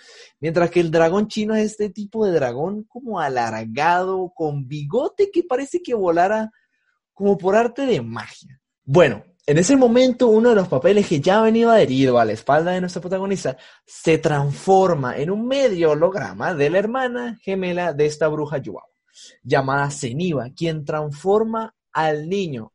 Mientras 0.41 0.71
que 0.71 0.81
el 0.81 0.91
dragón 0.91 1.29
chino 1.29 1.55
es 1.55 1.73
este 1.73 1.91
tipo 1.91 2.27
de 2.27 2.33
dragón 2.33 2.85
como 2.85 3.21
alargado, 3.21 4.33
con 4.35 4.69
bigote 4.69 5.31
que 5.33 5.43
parece 5.43 5.83
que 5.83 5.95
volara 5.95 6.51
como 7.15 7.39
por 7.39 7.57
arte 7.57 7.87
de 7.87 8.03
magia. 8.03 8.61
Bueno, 8.85 9.25
en 9.47 9.59
ese 9.59 9.77
momento 9.77 10.29
uno 10.29 10.51
de 10.51 10.55
los 10.55 10.69
papeles 10.69 11.07
que 11.07 11.21
ya 11.21 11.39
ha 11.41 11.43
venido 11.43 11.71
adherido 11.71 12.19
a 12.19 12.25
la 12.25 12.33
espalda 12.33 12.73
de 12.73 12.81
nuestra 12.81 13.01
protagonista 13.01 13.57
se 13.87 14.19
transforma 14.19 15.17
en 15.17 15.31
un 15.31 15.47
medio 15.47 15.91
holograma 15.93 16.55
de 16.55 16.71
la 16.71 16.79
hermana 16.79 17.39
gemela 17.43 17.93
de 17.93 18.07
esta 18.07 18.29
bruja 18.29 18.59
Yuau, 18.59 18.85
llamada 19.43 19.91
Zeniba, 19.91 20.51
quien 20.55 20.85
transforma 20.85 21.75
al 21.93 22.29
niño, 22.29 22.73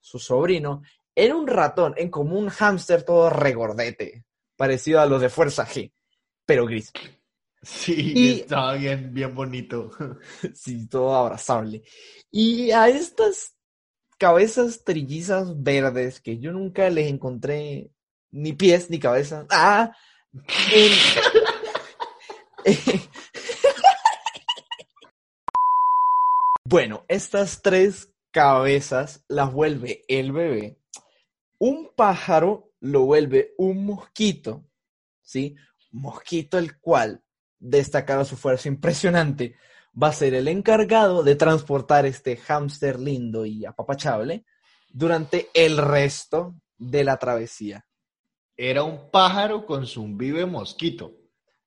su 0.00 0.18
sobrino, 0.18 0.82
en 1.14 1.32
un 1.32 1.46
ratón, 1.46 1.94
en 1.96 2.10
como 2.10 2.38
un 2.38 2.48
hámster 2.48 3.02
todo 3.02 3.30
regordete, 3.30 4.24
parecido 4.56 5.00
a 5.00 5.06
los 5.06 5.20
de 5.20 5.28
Fuerza 5.28 5.66
G, 5.66 5.92
pero 6.44 6.66
gris. 6.66 6.92
Sí, 7.60 8.12
Y- 8.14 8.30
estaba 8.40 8.74
bien, 8.74 9.12
bien 9.12 9.34
bonito. 9.34 9.90
Sí, 10.54 10.88
todo 10.88 11.14
abrazable. 11.14 11.82
Y 12.30 12.70
a 12.70 12.88
estas 12.88 13.56
cabezas 14.18 14.84
trillizas 14.84 15.62
verdes 15.62 16.20
que 16.20 16.38
yo 16.38 16.52
nunca 16.52 16.90
les 16.90 17.08
encontré 17.08 17.90
ni 18.30 18.52
pies 18.52 18.90
ni 18.90 18.98
cabeza. 18.98 19.46
Ah, 19.50 19.92
en- 20.72 20.92
bueno, 26.64 27.04
estas 27.08 27.62
tres 27.62 28.12
cabezas 28.30 29.24
las 29.28 29.52
vuelve 29.52 30.02
el 30.08 30.32
bebé. 30.32 30.78
Un 31.58 31.90
pájaro 31.96 32.72
lo 32.80 33.02
vuelve 33.04 33.54
un 33.58 33.84
mosquito, 33.86 34.68
¿sí? 35.22 35.56
Mosquito 35.90 36.58
el 36.58 36.78
cual, 36.78 37.22
destacado 37.58 38.24
su 38.24 38.36
fuerza 38.36 38.68
impresionante, 38.68 39.56
va 40.00 40.08
a 40.08 40.12
ser 40.12 40.34
el 40.34 40.48
encargado 40.48 41.22
de 41.22 41.34
transportar 41.34 42.06
este 42.06 42.36
hámster 42.36 43.00
lindo 43.00 43.44
y 43.46 43.64
apapachable 43.64 44.44
durante 44.90 45.48
el 45.54 45.76
resto 45.76 46.54
de 46.76 47.04
la 47.04 47.16
travesía. 47.16 47.84
Era 48.56 48.82
un 48.82 49.10
pájaro 49.10 49.66
con 49.66 49.86
zumbido 49.86 50.38
de 50.38 50.46
mosquito. 50.46 51.12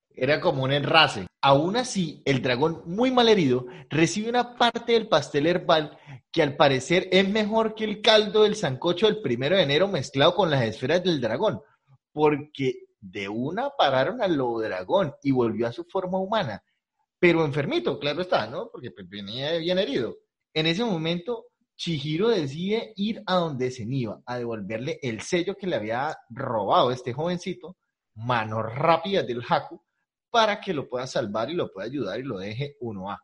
Era 0.09 0.41
como 0.41 0.63
un 0.63 0.71
enrase. 0.71 1.27
Aún 1.41 1.77
así, 1.77 2.21
el 2.25 2.41
dragón, 2.41 2.83
muy 2.85 3.11
mal 3.11 3.29
herido, 3.29 3.65
recibe 3.89 4.29
una 4.29 4.55
parte 4.55 4.93
del 4.93 5.07
pastel 5.07 5.47
herbal 5.47 5.97
que 6.31 6.41
al 6.41 6.55
parecer 6.55 7.07
es 7.11 7.27
mejor 7.27 7.75
que 7.75 7.85
el 7.85 8.01
caldo 8.01 8.43
del 8.43 8.55
sancocho 8.55 9.07
del 9.07 9.21
primero 9.21 9.55
de 9.55 9.63
enero 9.63 9.87
mezclado 9.87 10.35
con 10.35 10.49
las 10.49 10.63
esferas 10.63 11.03
del 11.03 11.19
dragón, 11.19 11.61
porque 12.11 12.85
de 12.99 13.27
una 13.27 13.71
pararon 13.71 14.21
al 14.21 14.35
lobo 14.35 14.61
dragón 14.61 15.13
y 15.23 15.31
volvió 15.31 15.67
a 15.67 15.71
su 15.71 15.85
forma 15.85 16.19
humana, 16.19 16.63
pero 17.21 17.45
enfermito, 17.45 17.99
claro 17.99 18.23
está, 18.23 18.47
¿no? 18.47 18.71
Porque 18.71 18.89
pues, 18.89 19.07
venía 19.07 19.55
bien 19.57 19.77
herido. 19.77 20.17
En 20.55 20.65
ese 20.65 20.83
momento, 20.83 21.45
Chihiro 21.75 22.29
decide 22.29 22.93
ir 22.95 23.21
a 23.27 23.35
donde 23.35 23.69
Zeniba, 23.69 24.23
a 24.25 24.39
devolverle 24.39 24.97
el 25.03 25.21
sello 25.21 25.55
que 25.55 25.67
le 25.67 25.75
había 25.75 26.17
robado 26.31 26.89
este 26.89 27.13
jovencito, 27.13 27.77
manos 28.15 28.63
rápidas 28.73 29.27
del 29.27 29.43
Haku, 29.47 29.79
para 30.31 30.59
que 30.59 30.73
lo 30.73 30.89
pueda 30.89 31.05
salvar 31.05 31.51
y 31.51 31.53
lo 31.53 31.71
pueda 31.71 31.85
ayudar 31.85 32.19
y 32.19 32.23
lo 32.23 32.39
deje 32.39 32.77
uno 32.79 33.11
a 33.11 33.23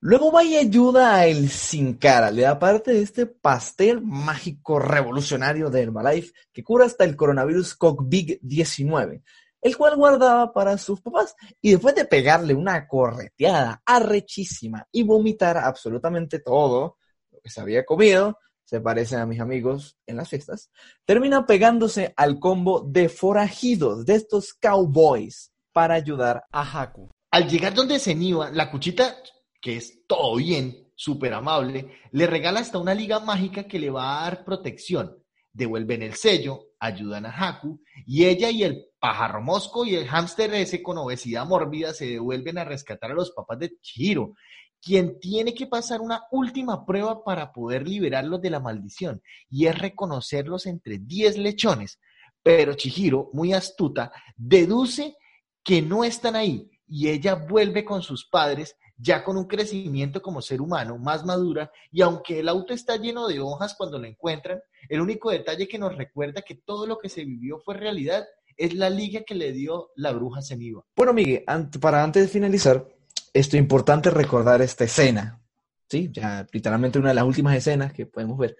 Luego 0.00 0.30
va 0.30 0.44
y 0.44 0.54
ayuda 0.54 1.14
a 1.14 1.26
el 1.26 1.48
Sin 1.48 1.94
Cara, 1.94 2.30
le 2.30 2.42
da 2.42 2.58
parte 2.58 2.92
de 2.92 3.00
este 3.00 3.24
pastel 3.24 4.02
mágico 4.02 4.78
revolucionario 4.78 5.70
de 5.70 5.82
Herbalife 5.84 6.34
que 6.52 6.62
cura 6.62 6.84
hasta 6.84 7.04
el 7.04 7.16
coronavirus 7.16 7.78
COVID-19, 7.78 9.22
el 9.60 9.76
cual 9.76 9.96
guardaba 9.96 10.52
para 10.52 10.78
sus 10.78 11.00
papás. 11.00 11.34
Y 11.60 11.72
después 11.72 11.94
de 11.94 12.04
pegarle 12.04 12.54
una 12.54 12.86
correteada 12.86 13.82
arrechísima 13.84 14.86
y 14.92 15.02
vomitar 15.02 15.56
absolutamente 15.56 16.40
todo 16.40 16.98
lo 17.30 17.40
que 17.40 17.50
se 17.50 17.60
había 17.60 17.84
comido, 17.84 18.38
se 18.64 18.80
parecen 18.82 19.20
a 19.20 19.26
mis 19.26 19.40
amigos 19.40 19.96
en 20.06 20.16
las 20.16 20.28
fiestas, 20.28 20.70
termina 21.06 21.46
pegándose 21.46 22.12
al 22.16 22.38
combo 22.38 22.82
de 22.82 23.08
forajidos 23.08 24.04
de 24.04 24.14
estos 24.16 24.52
cowboys 24.52 25.52
para 25.72 25.94
ayudar 25.94 26.44
a 26.52 26.82
Haku. 26.82 27.08
Al 27.30 27.48
llegar 27.48 27.72
donde 27.72 27.98
Zeniba, 27.98 28.50
la 28.50 28.70
cuchita, 28.70 29.16
que 29.60 29.78
es 29.78 30.06
todo 30.06 30.36
bien, 30.36 30.92
súper 30.94 31.32
amable, 31.32 31.92
le 32.10 32.26
regala 32.26 32.60
hasta 32.60 32.78
una 32.78 32.92
liga 32.92 33.20
mágica 33.20 33.64
que 33.64 33.78
le 33.78 33.88
va 33.88 34.18
a 34.18 34.22
dar 34.24 34.44
protección. 34.44 35.17
Devuelven 35.58 36.02
el 36.02 36.14
sello, 36.14 36.68
ayudan 36.78 37.26
a 37.26 37.30
Haku, 37.30 37.80
y 38.06 38.26
ella 38.26 38.48
y 38.48 38.62
el 38.62 38.86
pájaro 39.00 39.42
mosco 39.42 39.84
y 39.84 39.96
el 39.96 40.06
hámster 40.06 40.54
ese 40.54 40.80
con 40.84 40.98
obesidad 40.98 41.46
mórbida 41.46 41.92
se 41.92 42.06
devuelven 42.06 42.58
a 42.58 42.64
rescatar 42.64 43.10
a 43.10 43.14
los 43.14 43.32
papás 43.32 43.58
de 43.58 43.76
Chihiro, 43.80 44.34
quien 44.80 45.18
tiene 45.18 45.54
que 45.54 45.66
pasar 45.66 46.00
una 46.00 46.22
última 46.30 46.86
prueba 46.86 47.24
para 47.24 47.52
poder 47.52 47.88
liberarlos 47.88 48.40
de 48.40 48.50
la 48.50 48.60
maldición, 48.60 49.20
y 49.50 49.66
es 49.66 49.76
reconocerlos 49.76 50.66
entre 50.66 50.98
10 50.98 51.38
lechones. 51.38 51.98
Pero 52.40 52.74
Chihiro, 52.74 53.28
muy 53.32 53.52
astuta, 53.52 54.12
deduce 54.36 55.16
que 55.64 55.82
no 55.82 56.04
están 56.04 56.36
ahí 56.36 56.70
y 56.86 57.08
ella 57.08 57.34
vuelve 57.34 57.84
con 57.84 58.00
sus 58.00 58.28
padres 58.28 58.76
ya 58.98 59.22
con 59.22 59.36
un 59.36 59.46
crecimiento 59.46 60.20
como 60.20 60.42
ser 60.42 60.60
humano 60.60 60.98
más 60.98 61.24
madura 61.24 61.70
y 61.90 62.02
aunque 62.02 62.40
el 62.40 62.48
auto 62.48 62.74
está 62.74 62.96
lleno 62.96 63.28
de 63.28 63.40
hojas 63.40 63.74
cuando 63.74 63.98
lo 63.98 64.06
encuentran, 64.06 64.60
el 64.88 65.00
único 65.00 65.30
detalle 65.30 65.68
que 65.68 65.78
nos 65.78 65.96
recuerda 65.96 66.42
que 66.42 66.56
todo 66.56 66.86
lo 66.86 66.98
que 66.98 67.08
se 67.08 67.24
vivió 67.24 67.58
fue 67.60 67.76
realidad 67.76 68.26
es 68.56 68.74
la 68.74 68.90
liga 68.90 69.22
que 69.22 69.36
le 69.36 69.52
dio 69.52 69.90
la 69.94 70.12
bruja 70.12 70.42
Zeniba. 70.42 70.84
Bueno, 70.96 71.12
Miguel, 71.12 71.44
para 71.80 72.02
antes 72.02 72.24
de 72.24 72.28
finalizar, 72.28 72.86
es 73.32 73.54
importante 73.54 74.10
recordar 74.10 74.60
esta 74.62 74.84
escena, 74.84 75.40
¿sí? 75.88 76.10
Ya 76.12 76.44
literalmente 76.52 76.98
una 76.98 77.10
de 77.10 77.14
las 77.14 77.24
últimas 77.24 77.56
escenas 77.56 77.92
que 77.92 78.06
podemos 78.06 78.36
ver, 78.36 78.56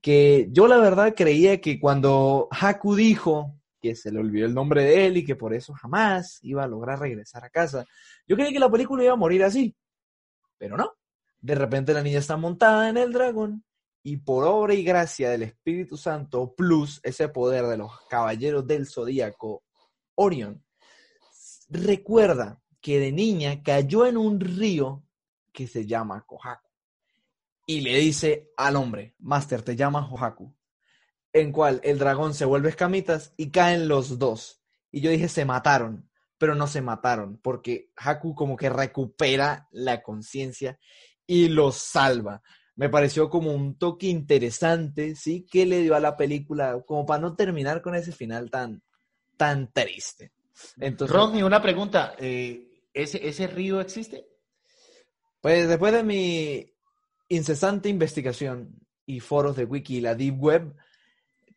que 0.00 0.48
yo 0.50 0.66
la 0.66 0.78
verdad 0.78 1.14
creía 1.14 1.60
que 1.60 1.78
cuando 1.78 2.48
Haku 2.50 2.94
dijo 2.94 3.54
que 3.80 3.94
se 3.94 4.10
le 4.10 4.18
olvidó 4.18 4.46
el 4.46 4.54
nombre 4.54 4.82
de 4.82 5.06
él 5.06 5.18
y 5.18 5.26
que 5.26 5.36
por 5.36 5.52
eso 5.52 5.74
jamás 5.74 6.38
iba 6.42 6.64
a 6.64 6.66
lograr 6.66 7.00
regresar 7.00 7.44
a 7.44 7.50
casa, 7.50 7.84
yo 8.26 8.36
creí 8.36 8.52
que 8.52 8.58
la 8.58 8.70
película 8.70 9.04
iba 9.04 9.12
a 9.12 9.16
morir 9.16 9.44
así, 9.44 9.76
pero 10.58 10.76
no. 10.76 10.92
De 11.40 11.54
repente 11.54 11.92
la 11.92 12.02
niña 12.02 12.18
está 12.18 12.36
montada 12.36 12.88
en 12.88 12.96
el 12.96 13.12
dragón 13.12 13.64
y 14.02 14.18
por 14.18 14.44
obra 14.44 14.74
y 14.74 14.82
gracia 14.84 15.30
del 15.30 15.42
Espíritu 15.42 15.96
Santo 15.96 16.54
plus 16.54 17.00
ese 17.02 17.28
poder 17.28 17.66
de 17.66 17.78
los 17.78 17.92
caballeros 18.08 18.66
del 18.66 18.86
zodíaco 18.86 19.62
Orion, 20.14 20.64
recuerda 21.68 22.62
que 22.80 22.98
de 22.98 23.12
niña 23.12 23.62
cayó 23.62 24.06
en 24.06 24.16
un 24.16 24.40
río 24.40 25.04
que 25.52 25.66
se 25.66 25.86
llama 25.86 26.24
Kohaku. 26.26 26.68
Y 27.66 27.80
le 27.80 27.98
dice 27.98 28.50
al 28.58 28.76
hombre, 28.76 29.14
Master, 29.18 29.62
te 29.62 29.74
llamas 29.74 30.08
Kohaku. 30.08 30.54
En 31.32 31.50
cual 31.50 31.80
el 31.82 31.98
dragón 31.98 32.34
se 32.34 32.44
vuelve 32.44 32.68
escamitas 32.68 33.32
y 33.36 33.50
caen 33.50 33.88
los 33.88 34.18
dos. 34.18 34.62
Y 34.92 35.00
yo 35.00 35.10
dije, 35.10 35.28
se 35.28 35.46
mataron, 35.46 36.10
pero 36.44 36.54
no 36.54 36.66
se 36.66 36.82
mataron, 36.82 37.38
porque 37.38 37.90
Haku 37.96 38.34
como 38.34 38.54
que 38.54 38.68
recupera 38.68 39.66
la 39.72 40.02
conciencia 40.02 40.78
y 41.26 41.48
los 41.48 41.76
salva. 41.76 42.42
Me 42.76 42.90
pareció 42.90 43.30
como 43.30 43.50
un 43.54 43.78
toque 43.78 44.08
interesante, 44.08 45.16
¿sí? 45.16 45.46
Que 45.50 45.64
le 45.64 45.80
dio 45.80 45.94
a 45.94 46.00
la 46.00 46.18
película, 46.18 46.82
como 46.86 47.06
para 47.06 47.22
no 47.22 47.34
terminar 47.34 47.80
con 47.80 47.94
ese 47.94 48.12
final 48.12 48.50
tan, 48.50 48.82
tan 49.38 49.72
triste. 49.72 50.32
Entonces, 50.78 51.16
Ronnie, 51.16 51.42
una 51.42 51.62
pregunta, 51.62 52.14
eh, 52.18 52.84
¿ese, 52.92 53.26
¿ese 53.26 53.46
río 53.46 53.80
existe? 53.80 54.26
Pues 55.40 55.66
después 55.66 55.94
de 55.94 56.02
mi 56.02 56.74
incesante 57.30 57.88
investigación 57.88 58.86
y 59.06 59.20
foros 59.20 59.56
de 59.56 59.64
wiki 59.64 59.96
y 59.96 60.00
la 60.02 60.14
deep 60.14 60.38
web, 60.38 60.76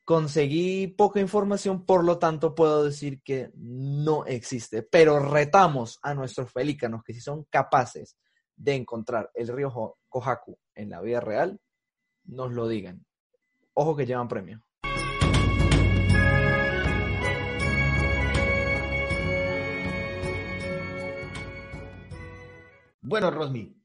conseguí 0.08 0.88
poca 0.88 1.20
información, 1.20 1.86
por 1.86 2.06
lo 2.06 2.18
tanto 2.18 2.56
puedo 2.56 2.86
decir 2.86 3.22
que 3.24 3.52
no 3.56 4.26
existe. 4.26 4.82
Pero 4.82 5.20
retamos 5.20 6.00
a 6.02 6.14
nuestros 6.14 6.54
pelícanos 6.54 7.04
que 7.04 7.14
si 7.14 7.20
son 7.20 7.44
capaces 7.50 8.16
de 8.56 8.76
encontrar 8.76 9.30
el 9.34 9.50
río 9.50 9.98
Kohaku 10.08 10.58
en 10.76 10.92
la 10.92 11.02
vida 11.02 11.20
real, 11.20 11.60
nos 12.24 12.54
lo 12.54 12.70
digan. 12.70 13.06
Ojo 13.74 13.98
que 13.98 14.06
llevan 14.06 14.30
premio. 14.30 14.64
Bueno, 23.02 23.30
Rosmi, 23.30 23.76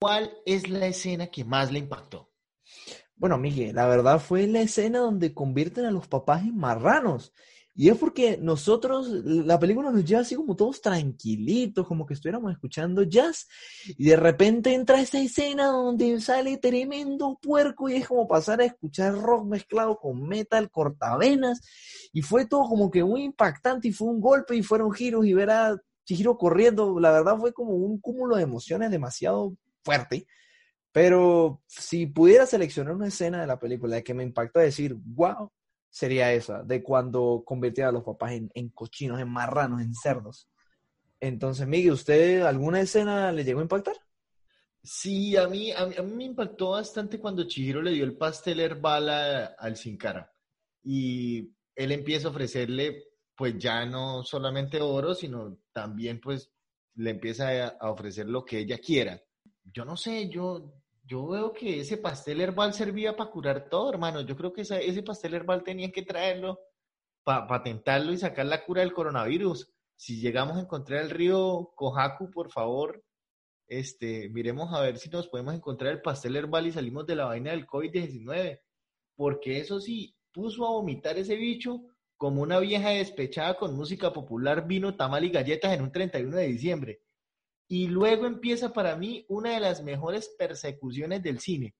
¿cuál 0.00 0.36
es 0.46 0.68
la 0.68 0.86
escena 0.86 1.28
que 1.28 1.44
más 1.44 1.70
le 1.70 1.78
impactó? 1.78 2.33
Bueno, 3.24 3.38
Miguel, 3.38 3.74
la 3.74 3.86
verdad 3.86 4.20
fue 4.20 4.46
la 4.46 4.60
escena 4.60 4.98
donde 4.98 5.32
convierten 5.32 5.86
a 5.86 5.90
los 5.90 6.06
papás 6.06 6.42
en 6.42 6.58
marranos. 6.58 7.32
Y 7.74 7.88
es 7.88 7.96
porque 7.96 8.36
nosotros, 8.36 9.08
la 9.08 9.58
película 9.58 9.90
nos 9.90 10.04
lleva 10.04 10.20
así 10.20 10.34
como 10.34 10.54
todos 10.54 10.82
tranquilitos, 10.82 11.86
como 11.86 12.04
que 12.04 12.12
estuviéramos 12.12 12.52
escuchando 12.52 13.02
jazz. 13.02 13.48
Y 13.96 14.04
de 14.04 14.16
repente 14.16 14.74
entra 14.74 15.00
esa 15.00 15.20
escena 15.20 15.68
donde 15.68 16.20
sale 16.20 16.58
tremendo 16.58 17.38
puerco 17.40 17.88
y 17.88 17.94
es 17.94 18.08
como 18.08 18.28
pasar 18.28 18.60
a 18.60 18.66
escuchar 18.66 19.14
rock 19.14 19.46
mezclado 19.46 19.96
con 19.96 20.28
metal, 20.28 20.70
cortavenas. 20.70 21.62
Y 22.12 22.20
fue 22.20 22.44
todo 22.44 22.68
como 22.68 22.90
que 22.90 23.02
muy 23.02 23.22
impactante 23.22 23.88
y 23.88 23.92
fue 23.92 24.08
un 24.08 24.20
golpe 24.20 24.54
y 24.54 24.62
fueron 24.62 24.92
giros 24.92 25.24
y 25.24 25.32
ver 25.32 25.48
a 25.48 25.80
Chihiro 26.04 26.36
corriendo. 26.36 27.00
La 27.00 27.10
verdad 27.10 27.38
fue 27.38 27.54
como 27.54 27.72
un 27.72 27.98
cúmulo 28.00 28.36
de 28.36 28.42
emociones 28.42 28.90
demasiado 28.90 29.56
fuerte. 29.82 30.26
Pero 30.94 31.60
si 31.66 32.06
pudiera 32.06 32.46
seleccionar 32.46 32.94
una 32.94 33.08
escena 33.08 33.40
de 33.40 33.48
la 33.48 33.58
película 33.58 34.00
que 34.02 34.14
me 34.14 34.22
impactó 34.22 34.60
a 34.60 34.62
decir, 34.62 34.94
wow, 34.94 35.50
sería 35.90 36.32
esa, 36.32 36.62
de 36.62 36.84
cuando 36.84 37.42
convertía 37.44 37.88
a 37.88 37.92
los 37.92 38.04
papás 38.04 38.30
en, 38.32 38.48
en 38.54 38.68
cochinos, 38.68 39.20
en 39.20 39.28
marranos, 39.28 39.82
en 39.82 39.92
cerdos. 39.92 40.48
Entonces, 41.18 41.66
Miguel, 41.66 41.94
¿usted 41.94 42.42
alguna 42.42 42.80
escena 42.80 43.32
le 43.32 43.42
llegó 43.42 43.58
a 43.58 43.64
impactar? 43.64 43.96
Sí, 44.84 45.36
a 45.36 45.48
mí, 45.48 45.72
a 45.72 45.86
mí, 45.86 46.12
me 46.14 46.24
impactó 46.26 46.70
bastante 46.70 47.18
cuando 47.18 47.48
Chihiro 47.48 47.82
le 47.82 47.90
dio 47.90 48.04
el 48.04 48.16
pastel 48.16 48.60
herbal 48.60 49.08
al 49.58 49.76
Sin 49.76 49.96
Cara. 49.96 50.30
Y 50.84 51.50
él 51.74 51.90
empieza 51.90 52.28
a 52.28 52.30
ofrecerle, 52.30 53.02
pues 53.34 53.58
ya 53.58 53.84
no 53.84 54.22
solamente 54.22 54.80
oro, 54.80 55.14
sino 55.14 55.58
también, 55.72 56.20
pues, 56.20 56.52
le 56.96 57.10
empieza 57.10 57.78
a, 57.80 57.90
ofrecer 57.90 58.28
lo 58.28 58.44
que 58.44 58.58
ella 58.58 58.78
quiera. 58.78 59.20
Yo 59.64 59.84
no 59.84 59.96
sé, 59.96 60.28
yo, 60.28 60.74
yo 61.06 61.26
veo 61.28 61.52
que 61.52 61.80
ese 61.80 61.98
pastel 61.98 62.40
herbal 62.40 62.72
servía 62.72 63.16
para 63.16 63.30
curar 63.30 63.68
todo, 63.68 63.90
hermano. 63.90 64.22
Yo 64.22 64.36
creo 64.36 64.52
que 64.52 64.62
ese 64.62 65.02
pastel 65.02 65.34
herbal 65.34 65.62
tenían 65.62 65.92
que 65.92 66.02
traerlo 66.02 66.58
para 67.22 67.46
patentarlo 67.46 68.12
y 68.12 68.18
sacar 68.18 68.46
la 68.46 68.64
cura 68.64 68.80
del 68.80 68.92
coronavirus. 68.92 69.70
Si 69.96 70.20
llegamos 70.20 70.56
a 70.56 70.60
encontrar 70.60 71.02
el 71.02 71.10
río 71.10 71.72
Kohaku, 71.76 72.30
por 72.30 72.50
favor, 72.50 73.04
este, 73.66 74.28
miremos 74.30 74.72
a 74.72 74.80
ver 74.80 74.98
si 74.98 75.10
nos 75.10 75.28
podemos 75.28 75.54
encontrar 75.54 75.92
el 75.92 76.02
pastel 76.02 76.36
herbal 76.36 76.66
y 76.66 76.72
salimos 76.72 77.06
de 77.06 77.16
la 77.16 77.26
vaina 77.26 77.50
del 77.50 77.66
COVID-19. 77.66 78.60
Porque 79.14 79.58
eso 79.58 79.80
sí, 79.80 80.16
puso 80.32 80.66
a 80.66 80.70
vomitar 80.70 81.18
ese 81.18 81.36
bicho 81.36 81.82
como 82.16 82.42
una 82.42 82.58
vieja 82.60 82.90
despechada 82.90 83.56
con 83.56 83.76
música 83.76 84.12
popular, 84.12 84.66
vino, 84.66 84.96
tamal 84.96 85.24
y 85.24 85.30
galletas 85.30 85.74
en 85.74 85.82
un 85.82 85.92
31 85.92 86.36
de 86.36 86.46
diciembre. 86.46 87.00
Y 87.68 87.88
luego 87.88 88.26
empieza 88.26 88.72
para 88.72 88.96
mí 88.96 89.24
una 89.28 89.54
de 89.54 89.60
las 89.60 89.82
mejores 89.82 90.34
persecuciones 90.38 91.22
del 91.22 91.40
cine. 91.40 91.74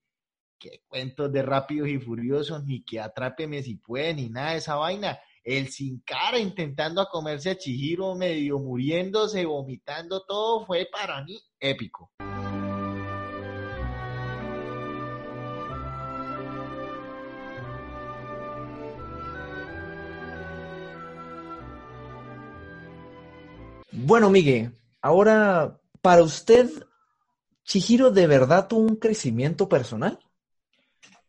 Qué 0.59 0.81
cuentos 0.87 1.31
de 1.31 1.41
rápidos 1.41 1.89
y 1.89 1.99
furiosos, 1.99 2.63
ni 2.65 2.83
que 2.83 2.99
atrápeme 2.99 3.61
si 3.61 3.75
puede, 3.75 4.13
ni 4.13 4.29
nada 4.29 4.51
de 4.51 4.57
esa 4.57 4.75
vaina 4.75 5.19
el 5.45 5.67
sin 5.69 5.99
cara 5.99 6.39
intentando 6.39 6.99
a 6.99 7.09
comerse 7.09 7.51
a 7.51 7.57
Chihiro, 7.57 8.15
medio 8.15 8.57
muriéndose, 8.57 9.45
vomitando, 9.45 10.23
todo 10.25 10.65
fue 10.65 10.87
para 10.91 11.23
mí 11.23 11.39
épico. 11.59 12.09
Bueno, 23.91 24.29
Miguel, 24.29 24.71
ahora, 25.05 25.79
para 26.01 26.23
usted, 26.23 26.67
¿Chihiro 27.63 28.09
de 28.09 28.25
verdad 28.25 28.67
tuvo 28.67 28.81
un 28.81 28.95
crecimiento 28.95 29.69
personal? 29.69 30.17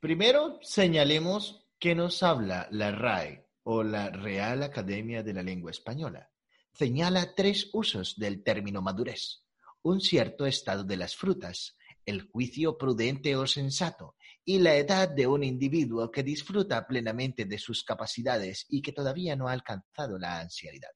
Primero, 0.01 0.59
señalemos 0.63 1.67
que 1.79 1.95
nos 1.95 2.23
habla 2.23 2.69
la 2.71 2.91
RAE 2.91 3.47
o 3.65 3.83
la 3.83 4.09
Real 4.09 4.63
Academia 4.63 5.23
de 5.23 5.35
la 5.35 5.43
Lengua 5.43 5.73
Española, 5.73 6.31
señala 6.73 7.35
tres 7.35 7.69
usos 7.75 8.17
del 8.17 8.43
término 8.43 8.81
madurez. 8.81 9.45
Un 9.83 10.01
cierto 10.01 10.47
estado 10.47 10.83
de 10.83 10.97
las 10.97 11.15
frutas, 11.15 11.77
el 12.07 12.23
juicio 12.23 12.79
prudente 12.79 13.37
o 13.37 13.47
sensato, 13.47 14.17
y 14.43 14.59
la 14.59 14.75
edad 14.75 15.11
de 15.11 15.27
un 15.27 15.45
individuo 15.45 16.11
que 16.11 16.23
disfruta 16.23 16.87
plenamente 16.87 17.45
de 17.45 17.59
sus 17.59 17.85
capacidades 17.85 18.65
y 18.71 18.81
que 18.81 18.93
todavía 18.93 19.37
no 19.37 19.49
ha 19.49 19.53
alcanzado 19.53 20.19
la 20.19 20.41
ancianidad. 20.41 20.93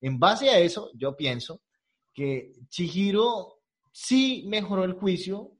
En 0.00 0.18
base 0.18 0.50
a 0.50 0.58
eso, 0.58 0.90
yo 0.94 1.16
pienso 1.16 1.62
que 2.14 2.52
Chihiro 2.68 3.62
sí 3.92 4.44
mejoró 4.46 4.84
el 4.84 4.94
juicio 4.94 5.58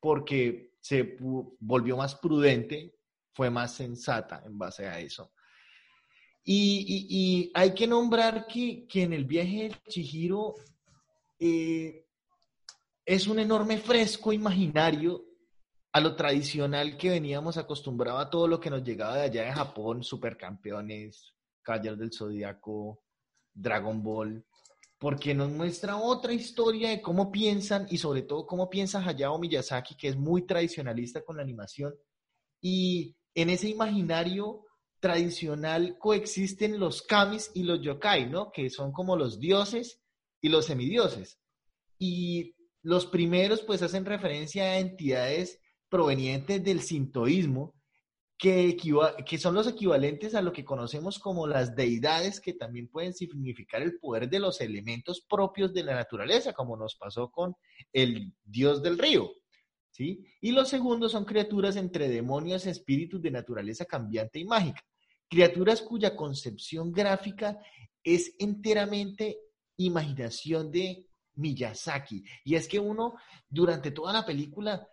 porque 0.00 0.74
se 0.80 1.16
volvió 1.60 1.96
más 1.96 2.16
prudente, 2.16 2.96
fue 3.32 3.48
más 3.50 3.74
sensata 3.74 4.42
en 4.44 4.58
base 4.58 4.86
a 4.86 4.98
eso. 4.98 5.32
Y, 6.44 7.52
hay 7.54 7.72
que 7.72 7.86
nombrar 7.86 8.46
que, 8.48 8.84
en 8.94 9.12
el 9.12 9.24
viaje 9.24 9.68
de 9.68 9.76
Chihiro 9.88 10.56
eh, 11.38 12.04
es 13.06 13.26
un 13.28 13.38
enorme 13.38 13.78
fresco 13.78 14.32
imaginario 14.32 15.24
a 15.92 16.00
lo 16.00 16.16
tradicional 16.16 16.96
que 16.96 17.10
veníamos 17.10 17.58
acostumbrados 17.58 18.22
a 18.24 18.30
todo 18.30 18.48
lo 18.48 18.58
que 18.58 18.70
nos 18.70 18.82
llegaba 18.82 19.16
de 19.16 19.22
allá 19.22 19.42
de 19.44 19.52
Japón, 19.52 20.02
supercampeones, 20.02 21.34
Caballeros 21.62 21.98
del 21.98 22.12
Zodíaco, 22.12 23.04
Dragon 23.52 24.02
Ball, 24.02 24.44
porque 25.02 25.34
nos 25.34 25.50
muestra 25.50 25.96
otra 25.96 26.32
historia 26.32 26.90
de 26.90 27.02
cómo 27.02 27.32
piensan 27.32 27.88
y 27.90 27.98
sobre 27.98 28.22
todo 28.22 28.46
cómo 28.46 28.70
piensa 28.70 29.04
Hayao 29.04 29.36
Miyazaki, 29.36 29.96
que 29.96 30.06
es 30.06 30.16
muy 30.16 30.46
tradicionalista 30.46 31.24
con 31.24 31.36
la 31.36 31.42
animación. 31.42 31.92
Y 32.60 33.16
en 33.34 33.50
ese 33.50 33.68
imaginario 33.68 34.64
tradicional 35.00 35.98
coexisten 35.98 36.78
los 36.78 37.02
kamis 37.02 37.50
y 37.52 37.64
los 37.64 37.82
yokai, 37.82 38.30
¿no? 38.30 38.52
Que 38.52 38.70
son 38.70 38.92
como 38.92 39.16
los 39.16 39.40
dioses 39.40 40.00
y 40.40 40.50
los 40.50 40.66
semidioses. 40.66 41.40
Y 41.98 42.54
los 42.82 43.04
primeros 43.06 43.62
pues 43.62 43.82
hacen 43.82 44.04
referencia 44.04 44.62
a 44.62 44.78
entidades 44.78 45.58
provenientes 45.88 46.62
del 46.62 46.80
sintoísmo, 46.80 47.74
que, 48.42 49.38
son 49.38 49.54
los 49.54 49.68
equivalentes 49.68 50.34
a 50.34 50.42
lo 50.42 50.52
que 50.52 50.64
conocemos 50.64 51.20
como 51.20 51.46
las 51.46 51.76
deidades, 51.76 52.40
que 52.40 52.54
también 52.54 52.88
pueden 52.88 53.14
significar 53.14 53.82
el 53.82 54.00
poder 54.00 54.28
de 54.28 54.40
los 54.40 54.60
elementos 54.60 55.20
propios 55.20 55.72
de 55.72 55.84
la 55.84 55.94
naturaleza, 55.94 56.52
como 56.52 56.76
nos 56.76 56.96
pasó 56.96 57.30
con 57.30 57.54
el 57.92 58.34
dios 58.42 58.82
del 58.82 58.98
río. 58.98 59.30
¿sí? 59.92 60.26
Y 60.40 60.50
los 60.50 60.68
segundos 60.68 61.12
son 61.12 61.24
criaturas 61.24 61.76
entre 61.76 62.08
demonios 62.08 62.66
espíritus 62.66 63.22
de 63.22 63.30
naturaleza 63.30 63.84
cambiante 63.84 64.40
y 64.40 64.44
mágica. 64.44 64.82
Criaturas 65.28 65.80
cuya 65.80 66.16
concepción 66.16 66.90
gráfica 66.90 67.60
es 68.02 68.34
enteramente 68.40 69.38
imaginación 69.76 70.72
de 70.72 71.06
Miyazaki. 71.34 72.24
Y 72.44 72.56
es 72.56 72.66
que 72.66 72.80
uno, 72.80 73.14
durante 73.48 73.92
toda 73.92 74.12
la 74.12 74.26
película, 74.26 74.88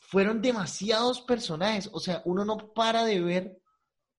fueron 0.00 0.40
demasiados 0.40 1.22
personajes. 1.22 1.90
O 1.92 2.00
sea, 2.00 2.22
uno 2.24 2.44
no 2.44 2.72
para 2.74 3.04
de 3.04 3.20
ver 3.20 3.58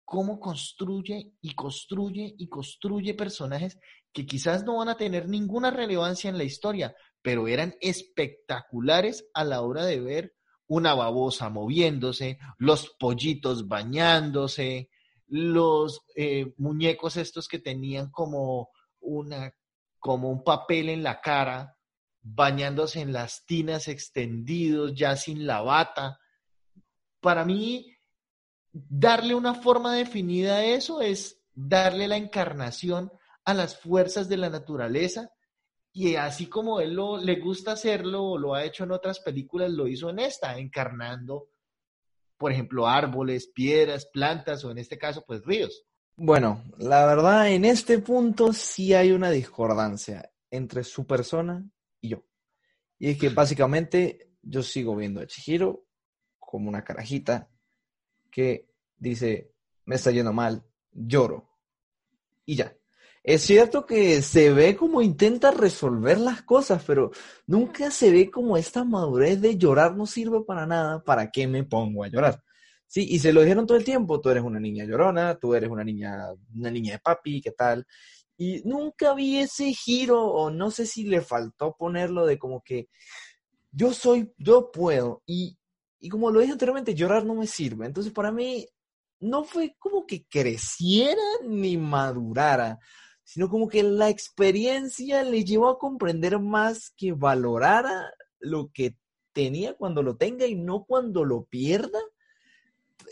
cómo 0.06 0.40
construye 0.40 1.34
y 1.42 1.54
construye 1.54 2.36
y 2.38 2.48
construye 2.50 3.14
personajes 3.14 3.78
que 4.12 4.26
quizás 4.26 4.64
no 4.64 4.78
van 4.78 4.90
a 4.90 4.98
tener 4.98 5.28
ninguna 5.28 5.70
relevancia 5.70 6.30
en 6.30 6.38
la 6.38 6.44
historia, 6.44 6.96
pero 7.22 7.48
eran 7.48 7.76
espectaculares 7.80 9.30
a 9.34 9.44
la 9.44 9.62
hora 9.62 9.86
de 9.86 10.00
ver 10.00 10.34
una 10.68 10.94
babosa 10.96 11.50
moviéndose, 11.50 12.40
los 12.58 12.90
pollitos 13.00 13.68
bañándose, 13.68 14.90
los 15.28 16.02
eh, 16.16 16.54
muñecos 16.58 17.18
estos 17.18 17.48
que 17.48 17.60
tenían 17.60 18.10
como 18.10 18.70
una 19.00 19.54
como 20.00 20.30
un 20.30 20.44
papel 20.44 20.90
en 20.90 21.04
la 21.04 21.20
cara, 21.20 21.76
bañándose 22.36 23.02
en 23.02 23.14
las 23.14 23.46
tinas 23.46 23.88
extendidos, 23.88 24.94
ya 24.96 25.16
sin 25.16 25.46
la 25.46 25.62
bata. 25.62 26.20
Para 27.20 27.46
mí, 27.46 27.96
darle 28.72 29.36
una 29.36 29.56
forma 29.56 29.96
definida 29.96 30.58
a 30.58 30.66
eso 30.66 31.02
es 31.02 31.42
darle 31.54 32.08
la 32.08 32.18
encarnación 32.18 33.12
a 33.44 33.54
las 33.54 33.78
fuerzas 33.78 34.30
de 34.30 34.38
la 34.38 34.50
naturaleza 34.50 35.32
y 35.92 36.16
así 36.16 36.48
como 36.48 36.80
él 36.80 36.94
lo, 36.94 37.18
le 37.18 37.40
gusta 37.40 37.74
hacerlo 37.74 38.24
o 38.24 38.38
lo 38.38 38.54
ha 38.54 38.64
hecho 38.64 38.84
en 38.84 38.92
otras 38.92 39.20
películas, 39.20 39.72
lo 39.72 39.88
hizo 39.88 40.10
en 40.10 40.20
esta, 40.20 40.58
encarnando, 40.58 41.50
por 42.38 42.52
ejemplo, 42.52 42.88
árboles, 42.88 43.48
piedras, 43.48 44.06
plantas 44.06 44.64
o 44.64 44.72
en 44.72 44.78
este 44.78 44.98
caso, 44.98 45.24
pues 45.26 45.44
ríos. 45.44 45.84
Bueno, 46.16 46.64
la 46.78 47.06
verdad, 47.06 47.50
en 47.50 47.66
este 47.66 48.00
punto 48.00 48.54
sí 48.54 48.94
hay 48.94 49.12
una 49.12 49.32
discordancia 49.32 50.32
entre 50.52 50.84
su 50.84 51.06
persona 51.08 51.66
y 52.02 52.10
yo. 52.10 52.24
Y 52.98 53.12
es 53.12 53.18
que 53.18 53.30
básicamente 53.30 54.32
yo 54.42 54.64
sigo 54.64 54.96
viendo 54.96 55.22
a 55.22 55.28
Chihiro 55.28 55.86
como 56.40 56.70
una 56.70 56.84
carajita 56.84 57.50
que 58.32 58.70
dice, 58.98 59.54
me 59.86 59.96
está 59.96 60.12
yendo 60.12 60.34
mal, 60.34 60.64
lloro. 60.92 61.50
Y 62.46 62.56
ya. 62.56 62.76
Es 63.24 63.42
cierto 63.42 63.86
que 63.86 64.22
se 64.22 64.52
ve 64.52 64.76
como 64.76 65.02
intenta 65.02 65.52
resolver 65.52 66.20
las 66.20 66.42
cosas, 66.42 66.84
pero 66.86 67.12
nunca 67.46 67.92
se 67.92 68.12
ve 68.12 68.32
como 68.32 68.58
esta 68.58 68.84
madurez 68.84 69.42
de 69.42 69.58
llorar 69.58 69.96
no 69.96 70.06
sirve 70.06 70.42
para 70.44 70.66
nada, 70.66 71.04
¿para 71.04 71.30
qué 71.30 71.46
me 71.46 71.64
pongo 71.64 72.04
a 72.04 72.08
llorar? 72.08 72.42
Sí, 72.88 73.06
y 73.10 73.20
se 73.20 73.34
lo 73.34 73.42
dijeron 73.42 73.68
todo 73.68 73.78
el 73.78 73.84
tiempo, 73.84 74.20
tú 74.20 74.30
eres 74.30 74.42
una 74.42 74.60
niña 74.60 74.86
llorona, 74.86 75.36
tú 75.36 75.54
eres 75.54 75.70
una 75.70 75.84
niña, 75.84 76.30
una 76.56 76.72
niña 76.72 76.94
de 76.94 77.00
papi, 77.00 77.40
¿qué 77.42 77.52
tal? 77.52 77.86
Y 78.40 78.62
nunca 78.64 79.14
vi 79.14 79.38
ese 79.38 79.74
giro, 79.74 80.24
o 80.26 80.50
no 80.50 80.72
sé 80.72 80.86
si 80.86 81.04
le 81.04 81.22
faltó 81.22 81.76
ponerlo 81.78 82.26
de 82.26 82.40
como 82.40 82.62
que 82.64 82.88
yo 83.72 83.94
soy, 83.94 84.34
yo 84.38 84.72
puedo, 84.72 85.22
y, 85.26 85.58
y 86.00 86.10
como 86.10 86.32
lo 86.32 86.40
dije 86.40 86.54
anteriormente, 86.54 86.96
llorar 86.96 87.26
no 87.26 87.36
me 87.36 87.46
sirve. 87.46 87.86
Entonces 87.86 88.14
para 88.14 88.32
mí 88.32 88.66
no 89.20 89.44
fue 89.44 89.76
como 89.78 90.08
que 90.08 90.26
creciera 90.26 91.22
ni 91.44 91.78
madurara 91.78 92.80
sino 93.30 93.48
como 93.48 93.68
que 93.68 93.84
la 93.84 94.10
experiencia 94.10 95.22
le 95.22 95.46
llevó 95.46 95.70
a 95.70 95.78
comprender 95.78 96.40
más 96.40 96.92
que 96.98 97.12
valorara 97.12 98.12
lo 98.40 98.72
que 98.74 98.98
tenía 99.34 99.76
cuando 99.76 100.02
lo 100.02 100.18
tenga 100.18 100.48
y 100.48 100.56
no 100.56 100.84
cuando 100.84 101.24
lo 101.24 101.44
pierda. 101.44 102.00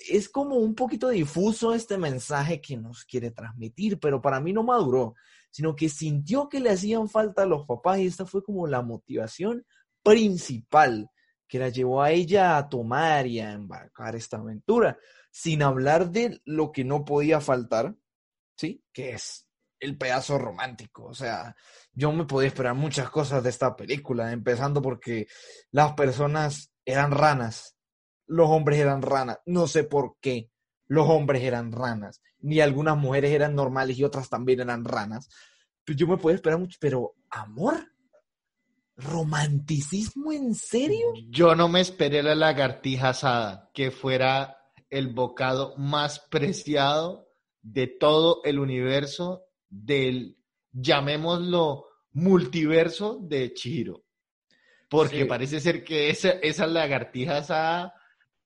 Es 0.10 0.30
como 0.30 0.56
un 0.56 0.76
poquito 0.76 1.10
difuso 1.10 1.74
este 1.74 1.98
mensaje 1.98 2.62
que 2.62 2.78
nos 2.78 3.06
quiere 3.06 3.32
transmitir, 3.32 4.00
pero 4.00 4.22
para 4.22 4.40
mí 4.40 4.54
no 4.54 4.64
maduró, 4.64 5.16
sino 5.52 5.76
que 5.76 5.90
sintió 5.90 6.50
que 6.50 6.60
le 6.60 6.70
hacían 6.70 7.10
falta 7.10 7.44
a 7.44 7.48
los 7.48 7.66
papás 7.66 8.00
y 8.00 8.08
esta 8.08 8.26
fue 8.26 8.44
como 8.44 8.68
la 8.68 8.82
motivación 8.82 9.66
principal 10.04 11.10
que 11.48 11.60
la 11.60 11.70
llevó 11.70 12.02
a 12.02 12.12
ella 12.12 12.58
a 12.58 12.70
tomar 12.70 13.26
y 13.26 13.40
a 13.40 13.54
embarcar 13.54 14.16
esta 14.16 14.38
aventura, 14.38 15.00
sin 15.32 15.64
hablar 15.64 16.12
de 16.12 16.42
lo 16.46 16.72
que 16.72 16.84
no 16.84 17.06
podía 17.06 17.40
faltar, 17.40 17.96
¿sí? 18.56 18.84
Que 18.92 19.12
es 19.12 19.48
el 19.80 19.98
pedazo 19.98 20.38
romántico. 20.38 21.06
O 21.06 21.14
sea, 21.14 21.56
yo 21.94 22.12
me 22.12 22.26
podía 22.26 22.50
esperar 22.50 22.76
muchas 22.76 23.10
cosas 23.10 23.44
de 23.44 23.50
esta 23.50 23.76
película, 23.76 24.32
empezando 24.32 24.82
porque 24.82 25.28
las 25.72 25.94
personas 25.94 26.74
eran 26.86 27.12
ranas, 27.12 27.77
los 28.28 28.50
hombres 28.50 28.80
eran 28.80 29.02
ranas, 29.02 29.40
no 29.46 29.68
sé 29.68 29.84
por 29.84 30.18
qué 30.20 30.50
los 30.88 31.08
hombres 31.10 31.44
eran 31.44 31.72
ranas, 31.72 32.22
ni 32.40 32.62
algunas 32.62 32.98
mujeres 32.98 33.32
eran 33.32 33.56
normales 33.56 33.98
y 33.98 34.04
otras 34.04 34.30
también 34.30 34.62
eran 34.62 34.86
ranas. 34.86 35.30
Pues 35.86 35.98
yo 35.98 36.08
me 36.08 36.18
podía 36.18 36.36
esperar 36.36 36.60
mucho, 36.60 36.78
pero 36.80 37.16
amor, 37.30 37.76
romanticismo 38.96 40.32
en 40.32 40.54
serio. 40.54 41.08
Yo 41.30 41.56
no 41.56 41.68
me 41.68 41.82
esperé 41.82 42.24
la 42.24 42.36
lagartija 42.36 43.10
asada, 43.10 43.70
que 43.74 43.92
fuera 43.92 44.58
el 44.90 45.10
bocado 45.10 45.76
más 45.78 46.20
preciado 46.20 47.30
de 47.62 47.88
todo 47.88 48.42
el 48.44 48.60
universo 48.60 49.44
del, 49.70 50.38
llamémoslo, 50.72 51.86
multiverso 52.14 53.20
de 53.22 53.54
Chihiro. 53.54 54.04
Porque 54.90 55.26
parece 55.26 55.60
ser 55.60 55.84
que 55.84 56.10
esa, 56.10 56.30
esa 56.30 56.66
lagartija 56.66 57.38
asada 57.38 57.94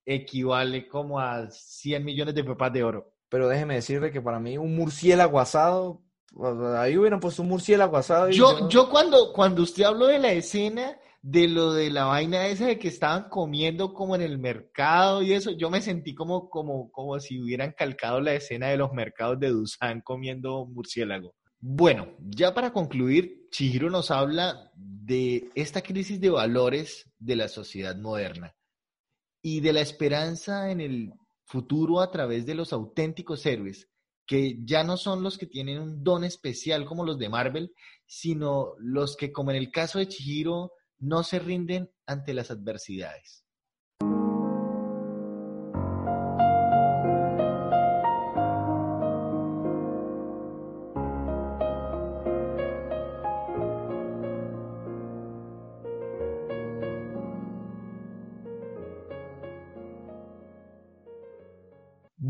equivale 0.04 0.88
como 0.88 1.18
a 1.18 1.48
100 1.50 2.04
millones 2.04 2.34
de 2.34 2.44
pepas 2.44 2.72
de 2.72 2.84
oro. 2.84 3.12
Pero 3.28 3.48
déjeme 3.48 3.74
decirle 3.74 4.10
que 4.10 4.20
para 4.20 4.40
mí 4.40 4.58
un 4.58 4.74
murciélago 4.74 5.40
asado, 5.40 6.02
ahí 6.76 6.96
hubieran 6.96 7.20
puesto 7.20 7.42
un 7.42 7.48
murciélago 7.48 7.96
asado. 7.96 8.30
yo, 8.30 8.68
yo... 8.68 8.90
cuando, 8.90 9.32
cuando 9.32 9.62
usted 9.62 9.84
habló 9.84 10.06
de 10.06 10.18
la 10.18 10.32
escena 10.32 10.98
de 11.22 11.46
lo 11.46 11.72
de 11.72 11.88
la 11.88 12.04
vaina 12.04 12.48
esa 12.48 12.66
de 12.66 12.78
que 12.80 12.88
estaban 12.88 13.28
comiendo 13.28 13.94
como 13.94 14.16
en 14.16 14.22
el 14.22 14.38
mercado 14.38 15.22
y 15.22 15.32
eso, 15.32 15.52
yo 15.52 15.70
me 15.70 15.80
sentí 15.80 16.14
como, 16.14 16.50
como, 16.50 16.90
como 16.90 17.18
si 17.20 17.40
hubieran 17.40 17.72
calcado 17.72 18.20
la 18.20 18.34
escena 18.34 18.68
de 18.68 18.76
los 18.76 18.92
mercados 18.92 19.38
de 19.38 19.50
Dusan 19.50 20.00
comiendo 20.00 20.66
murciélago. 20.66 21.34
Bueno, 21.60 22.08
ya 22.18 22.52
para 22.52 22.72
concluir, 22.72 23.46
Chihiro 23.50 23.88
nos 23.88 24.10
habla 24.10 24.72
de 24.74 25.48
esta 25.54 25.80
crisis 25.80 26.20
de 26.20 26.30
valores 26.30 27.08
de 27.20 27.36
la 27.36 27.46
sociedad 27.46 27.96
moderna 27.96 28.52
y 29.42 29.60
de 29.60 29.72
la 29.72 29.80
esperanza 29.80 30.70
en 30.70 30.80
el 30.80 31.12
futuro 31.44 32.00
a 32.00 32.10
través 32.10 32.46
de 32.46 32.54
los 32.54 32.72
auténticos 32.72 33.44
héroes, 33.44 33.88
que 34.26 34.56
ya 34.64 34.84
no 34.84 34.96
son 34.96 35.22
los 35.22 35.36
que 35.36 35.46
tienen 35.46 35.80
un 35.80 36.02
don 36.02 36.24
especial 36.24 36.86
como 36.86 37.04
los 37.04 37.18
de 37.18 37.28
Marvel, 37.28 37.72
sino 38.06 38.74
los 38.78 39.16
que, 39.16 39.32
como 39.32 39.50
en 39.50 39.56
el 39.56 39.70
caso 39.70 39.98
de 39.98 40.08
Chihiro, 40.08 40.72
no 40.98 41.24
se 41.24 41.40
rinden 41.40 41.90
ante 42.06 42.32
las 42.32 42.50
adversidades. 42.50 43.41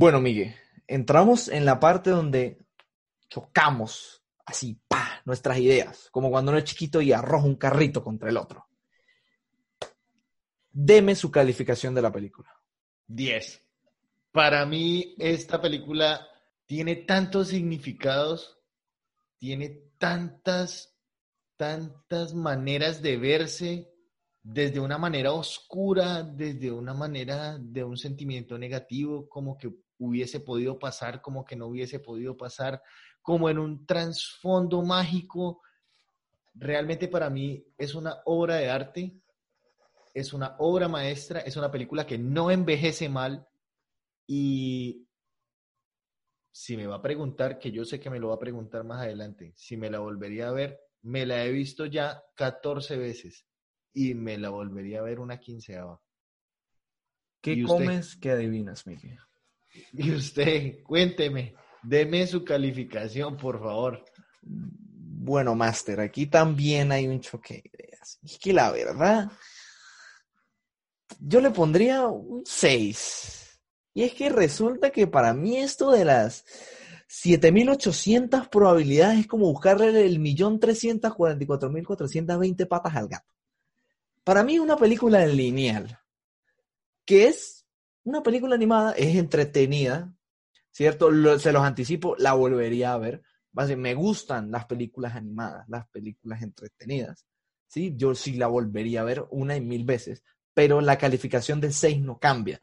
Bueno, 0.02 0.20
Miguel, 0.20 0.52
entramos 0.88 1.46
en 1.46 1.64
la 1.64 1.78
parte 1.78 2.10
donde 2.10 2.58
chocamos 3.30 4.24
así, 4.44 4.76
pa, 4.88 5.22
nuestras 5.24 5.58
ideas, 5.58 6.08
como 6.10 6.28
cuando 6.28 6.50
uno 6.50 6.58
es 6.58 6.64
chiquito 6.64 7.00
y 7.00 7.12
arroja 7.12 7.46
un 7.46 7.54
carrito 7.54 8.02
contra 8.02 8.28
el 8.28 8.36
otro. 8.36 8.66
Deme 10.72 11.14
su 11.14 11.30
calificación 11.30 11.94
de 11.94 12.02
la 12.02 12.10
película. 12.10 12.52
10. 13.06 13.62
Para 14.32 14.66
mí, 14.66 15.14
esta 15.20 15.62
película 15.62 16.26
tiene 16.66 16.96
tantos 16.96 17.46
significados, 17.46 18.58
tiene 19.38 19.84
tantas, 19.98 20.96
tantas 21.56 22.34
maneras 22.34 23.02
de 23.02 23.18
verse, 23.18 23.92
desde 24.42 24.80
una 24.80 24.98
manera 24.98 25.32
oscura, 25.32 26.24
desde 26.24 26.72
una 26.72 26.92
manera 26.92 27.56
de 27.56 27.84
un 27.84 27.96
sentimiento 27.96 28.58
negativo, 28.58 29.28
como 29.28 29.56
que 29.56 29.70
hubiese 30.06 30.40
podido 30.40 30.78
pasar, 30.78 31.22
como 31.22 31.44
que 31.44 31.56
no 31.56 31.66
hubiese 31.66 32.00
podido 32.00 32.36
pasar, 32.36 32.82
como 33.22 33.48
en 33.48 33.58
un 33.58 33.86
trasfondo 33.86 34.82
mágico. 34.82 35.62
Realmente 36.54 37.08
para 37.08 37.30
mí 37.30 37.64
es 37.78 37.94
una 37.94 38.20
obra 38.24 38.56
de 38.56 38.70
arte, 38.70 39.20
es 40.14 40.32
una 40.32 40.56
obra 40.58 40.88
maestra, 40.88 41.40
es 41.40 41.56
una 41.56 41.70
película 41.70 42.06
que 42.06 42.18
no 42.18 42.50
envejece 42.50 43.08
mal 43.08 43.46
y 44.26 45.08
si 46.52 46.76
me 46.76 46.86
va 46.86 46.96
a 46.96 47.02
preguntar, 47.02 47.58
que 47.58 47.72
yo 47.72 47.84
sé 47.84 47.98
que 47.98 48.10
me 48.10 48.20
lo 48.20 48.28
va 48.28 48.34
a 48.34 48.38
preguntar 48.38 48.84
más 48.84 49.00
adelante, 49.00 49.54
si 49.56 49.76
me 49.76 49.90
la 49.90 50.00
volvería 50.00 50.48
a 50.48 50.52
ver, 50.52 50.78
me 51.02 51.24
la 51.24 51.44
he 51.44 51.50
visto 51.50 51.86
ya 51.86 52.22
14 52.36 52.96
veces 52.96 53.46
y 53.94 54.14
me 54.14 54.36
la 54.38 54.50
volvería 54.50 55.00
a 55.00 55.02
ver 55.02 55.18
una 55.18 55.40
quinceava. 55.40 56.00
¿Qué 57.40 57.62
comes 57.62 58.16
que 58.16 58.30
adivinas, 58.30 58.86
Miguel? 58.86 59.18
Y 59.92 60.10
usted, 60.12 60.82
cuénteme. 60.82 61.54
Deme 61.82 62.26
su 62.26 62.44
calificación, 62.44 63.36
por 63.36 63.60
favor. 63.60 64.04
Bueno, 64.42 65.54
Master, 65.54 66.00
aquí 66.00 66.26
también 66.26 66.92
hay 66.92 67.06
un 67.08 67.20
choque 67.20 67.54
de 67.54 67.84
ideas. 67.84 68.18
Es 68.22 68.38
que 68.38 68.52
la 68.52 68.70
verdad, 68.70 69.30
yo 71.20 71.40
le 71.40 71.50
pondría 71.50 72.06
un 72.06 72.42
6. 72.44 73.60
Y 73.94 74.04
es 74.04 74.14
que 74.14 74.30
resulta 74.30 74.90
que 74.90 75.06
para 75.06 75.34
mí 75.34 75.58
esto 75.58 75.90
de 75.90 76.04
las 76.04 76.44
7800 77.08 78.48
probabilidades 78.48 79.20
es 79.20 79.26
como 79.26 79.52
buscarle 79.52 80.06
el 80.06 80.18
millón 80.18 80.58
veinte 82.38 82.66
patas 82.66 82.96
al 82.96 83.08
gato. 83.08 83.32
Para 84.24 84.42
mí 84.44 84.58
una 84.58 84.76
película 84.76 85.26
lineal, 85.26 85.98
que 87.04 87.26
es 87.26 87.61
una 88.04 88.22
película 88.22 88.54
animada, 88.54 88.92
es 88.92 89.16
entretenida, 89.16 90.12
¿cierto? 90.70 91.10
se 91.38 91.52
los 91.52 91.62
anticipo, 91.62 92.16
la 92.18 92.32
volvería 92.32 92.92
a 92.92 92.98
ver. 92.98 93.22
Me 93.76 93.94
gustan 93.94 94.50
las 94.50 94.64
películas 94.64 95.14
animadas, 95.14 95.68
las 95.68 95.86
películas 95.88 96.42
entretenidas, 96.42 97.26
¿sí? 97.66 97.92
Yo 97.96 98.14
sí 98.14 98.34
la 98.34 98.46
volvería 98.46 99.02
a 99.02 99.04
ver 99.04 99.26
una 99.30 99.56
y 99.56 99.60
mil 99.60 99.84
veces, 99.84 100.22
pero 100.54 100.80
la 100.80 100.96
calificación 100.96 101.60
de 101.60 101.70
6 101.70 102.00
no 102.00 102.18
cambia. 102.18 102.60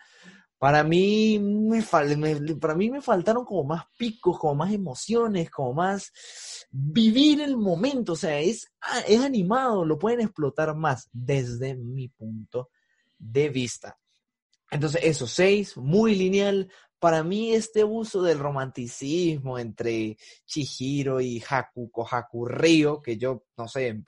Para 0.60 0.84
mí, 0.84 1.40
me, 1.40 1.82
faltaron 1.82 3.46
como 3.46 3.64
más 3.64 3.86
picos, 3.98 4.38
como 4.38 4.56
más 4.56 4.74
emociones, 4.74 5.50
como 5.50 5.74
más 5.74 6.12
vivir 6.70 7.40
el 7.40 7.56
momento. 7.56 8.12
O 8.12 8.16
sea, 8.18 8.40
es, 8.40 8.68
ah, 8.82 9.00
es 9.08 9.22
animado, 9.22 9.86
lo 9.86 9.98
pueden 9.98 10.20
explotar 10.20 10.76
más 10.76 11.08
desde 11.14 11.76
mi 11.76 12.10
punto 12.10 12.72
de 13.18 13.48
vista. 13.48 13.98
Entonces, 14.72 15.02
eso, 15.04 15.28
6, 15.28 15.78
muy 15.78 16.16
lineal, 16.16 16.72
para 17.00 17.24
mí 17.24 17.54
este 17.54 17.84
uso 17.84 18.22
del 18.22 18.40
romanticismo 18.40 19.58
entre 19.58 20.18
Chihiro 20.46 21.22
y 21.22 21.42
Hakuko 21.48 22.06
Hakurrio, 22.06 23.02
que 23.02 23.18
yo, 23.18 23.46
no 23.58 23.68
sé, 23.68 24.04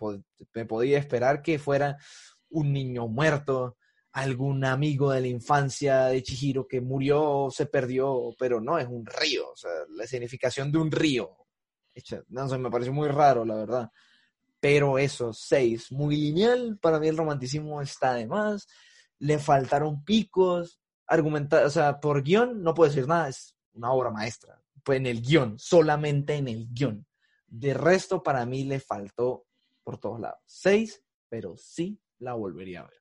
me 0.54 0.66
podía 0.66 1.00
esperar 1.00 1.42
que 1.42 1.58
fuera 1.58 1.98
un 2.50 2.74
niño 2.74 3.08
muerto, 3.08 3.78
algún 4.12 4.66
amigo 4.66 5.12
de 5.12 5.22
la 5.22 5.28
infancia 5.28 6.08
de 6.08 6.22
Chihiro 6.22 6.68
que 6.68 6.82
murió 6.82 7.48
se 7.50 7.66
perdió, 7.66 8.36
pero 8.38 8.60
no, 8.60 8.78
es 8.78 8.88
un 8.88 9.06
río, 9.06 9.52
o 9.52 9.56
sea, 9.56 9.72
la 9.90 10.06
significación 10.06 10.70
de 10.72 10.78
un 10.78 10.92
río. 10.92 11.30
No 12.28 12.48
sé, 12.50 12.58
me 12.58 12.70
pareció 12.70 12.94
muy 12.94 13.08
raro, 13.08 13.46
la 13.46 13.56
verdad. 13.56 13.90
Pero 14.60 14.98
eso, 14.98 15.34
seis, 15.34 15.92
muy 15.92 16.18
lineal, 16.18 16.78
para 16.82 17.00
mí 17.00 17.08
el 17.08 17.18
romanticismo 17.18 17.82
está 17.82 18.14
de 18.16 18.28
más, 18.28 18.68
le 19.22 19.38
faltaron 19.38 20.04
picos, 20.04 20.82
argumentar, 21.06 21.66
o 21.66 21.70
sea, 21.70 22.00
por 22.00 22.24
guion 22.24 22.64
no 22.64 22.74
puedo 22.74 22.90
decir 22.90 23.08
nada, 23.08 23.30
es 23.30 23.56
una 23.74 23.92
obra 23.92 24.10
maestra. 24.10 24.60
Pues 24.84 24.98
en 24.98 25.06
el 25.06 25.22
guion, 25.22 25.60
solamente 25.60 26.36
en 26.36 26.48
el 26.48 26.68
guion. 26.74 27.06
De 27.46 27.76
resto, 27.76 28.24
para 28.24 28.46
mí 28.48 28.64
le 28.64 28.80
faltó 28.80 29.46
por 29.84 30.00
todos 30.00 30.20
lados. 30.20 30.40
Seis, 30.46 31.04
pero 31.30 31.56
sí 31.56 32.02
la 32.18 32.34
volvería 32.34 32.82
a 32.82 32.88
ver. 32.88 33.01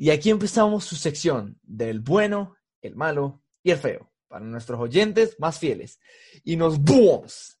Y 0.00 0.10
aquí 0.10 0.30
empezamos 0.30 0.84
su 0.84 0.94
sección 0.94 1.58
del 1.64 1.98
bueno, 1.98 2.54
el 2.80 2.94
malo 2.94 3.42
y 3.64 3.72
el 3.72 3.78
feo, 3.78 4.12
para 4.28 4.44
nuestros 4.44 4.78
oyentes 4.78 5.34
más 5.40 5.58
fieles. 5.58 5.98
Y 6.44 6.54
nos 6.54 6.80
vamos. 6.80 7.58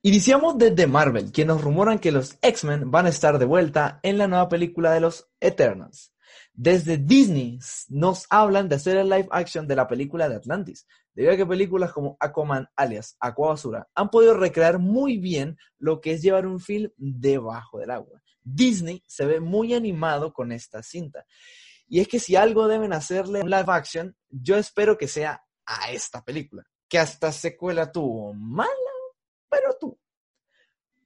Iniciamos 0.00 0.56
desde 0.56 0.86
Marvel, 0.86 1.30
quienes 1.32 1.60
rumoran 1.60 1.98
que 1.98 2.12
los 2.12 2.38
X-Men 2.40 2.90
van 2.90 3.04
a 3.04 3.10
estar 3.10 3.38
de 3.38 3.44
vuelta 3.44 4.00
en 4.02 4.16
la 4.16 4.26
nueva 4.26 4.48
película 4.48 4.92
de 4.92 5.00
los 5.00 5.28
Eternals. 5.38 6.14
Desde 6.52 6.96
Disney 6.96 7.58
nos 7.88 8.26
hablan 8.30 8.68
de 8.68 8.76
hacer 8.76 8.96
el 8.96 9.08
live 9.08 9.28
action 9.30 9.66
de 9.66 9.76
la 9.76 9.86
película 9.86 10.28
de 10.28 10.36
Atlantis, 10.36 10.86
debido 11.14 11.34
a 11.34 11.36
que 11.36 11.46
películas 11.46 11.92
como 11.92 12.16
Aquaman 12.20 12.68
alias 12.76 13.16
Aquabasura 13.20 13.88
han 13.94 14.10
podido 14.10 14.34
recrear 14.34 14.78
muy 14.78 15.18
bien 15.18 15.56
lo 15.78 16.00
que 16.00 16.12
es 16.12 16.22
llevar 16.22 16.46
un 16.46 16.60
film 16.60 16.90
debajo 16.96 17.78
del 17.78 17.90
agua. 17.90 18.22
Disney 18.42 19.02
se 19.06 19.26
ve 19.26 19.40
muy 19.40 19.74
animado 19.74 20.32
con 20.32 20.52
esta 20.52 20.82
cinta. 20.82 21.26
Y 21.86 22.00
es 22.00 22.08
que 22.08 22.18
si 22.18 22.36
algo 22.36 22.68
deben 22.68 22.92
hacerle 22.92 23.42
live 23.42 23.64
action, 23.66 24.16
yo 24.28 24.56
espero 24.56 24.96
que 24.98 25.08
sea 25.08 25.42
a 25.64 25.90
esta 25.90 26.22
película, 26.22 26.64
que 26.88 26.98
hasta 26.98 27.32
secuela 27.32 27.90
tuvo 27.90 28.34
mala 28.34 28.68
pero 29.48 29.76
tú. 29.78 29.97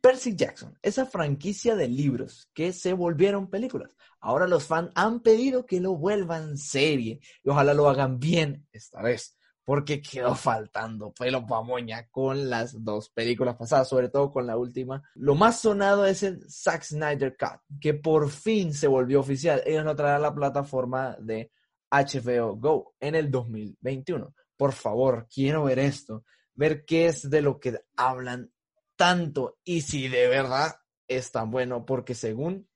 Percy 0.02 0.34
Jackson, 0.34 0.76
esa 0.82 1.06
franquicia 1.06 1.76
de 1.76 1.86
libros 1.86 2.50
que 2.52 2.72
se 2.72 2.92
volvieron 2.92 3.48
películas. 3.48 3.88
Ahora 4.18 4.48
los 4.48 4.64
fans 4.64 4.90
han 4.96 5.20
pedido 5.20 5.64
que 5.64 5.80
lo 5.80 5.94
vuelvan 5.96 6.58
serie 6.58 7.20
y 7.44 7.48
ojalá 7.48 7.72
lo 7.72 7.88
hagan 7.88 8.18
bien 8.18 8.66
esta 8.72 9.00
vez, 9.00 9.38
porque 9.64 10.02
quedó 10.02 10.34
faltando 10.34 11.12
pelo 11.12 11.46
pa' 11.46 11.62
moña 11.62 12.08
con 12.10 12.50
las 12.50 12.82
dos 12.82 13.10
películas 13.10 13.54
pasadas, 13.56 13.88
sobre 13.88 14.08
todo 14.08 14.28
con 14.32 14.44
la 14.44 14.56
última. 14.56 15.08
Lo 15.14 15.36
más 15.36 15.60
sonado 15.60 16.04
es 16.04 16.24
el 16.24 16.50
Zack 16.50 16.82
Snyder 16.82 17.36
Cut, 17.36 17.60
que 17.80 17.94
por 17.94 18.28
fin 18.28 18.74
se 18.74 18.88
volvió 18.88 19.20
oficial. 19.20 19.62
Ellos 19.64 19.84
lo 19.84 19.94
traerán 19.94 20.16
a 20.16 20.28
la 20.30 20.34
plataforma 20.34 21.16
de 21.20 21.52
HBO 21.92 22.56
Go 22.56 22.96
en 22.98 23.14
el 23.14 23.30
2021. 23.30 24.34
Por 24.56 24.72
favor, 24.72 25.28
quiero 25.32 25.62
ver 25.62 25.78
esto 25.78 26.24
ver 26.54 26.84
qué 26.84 27.06
es 27.06 27.30
de 27.30 27.42
lo 27.42 27.58
que 27.58 27.80
hablan 27.96 28.50
tanto 28.96 29.58
y 29.64 29.82
si 29.82 30.08
de 30.08 30.28
verdad 30.28 30.76
es 31.08 31.30
tan 31.32 31.50
bueno, 31.50 31.84
porque 31.84 32.14
según 32.14 32.68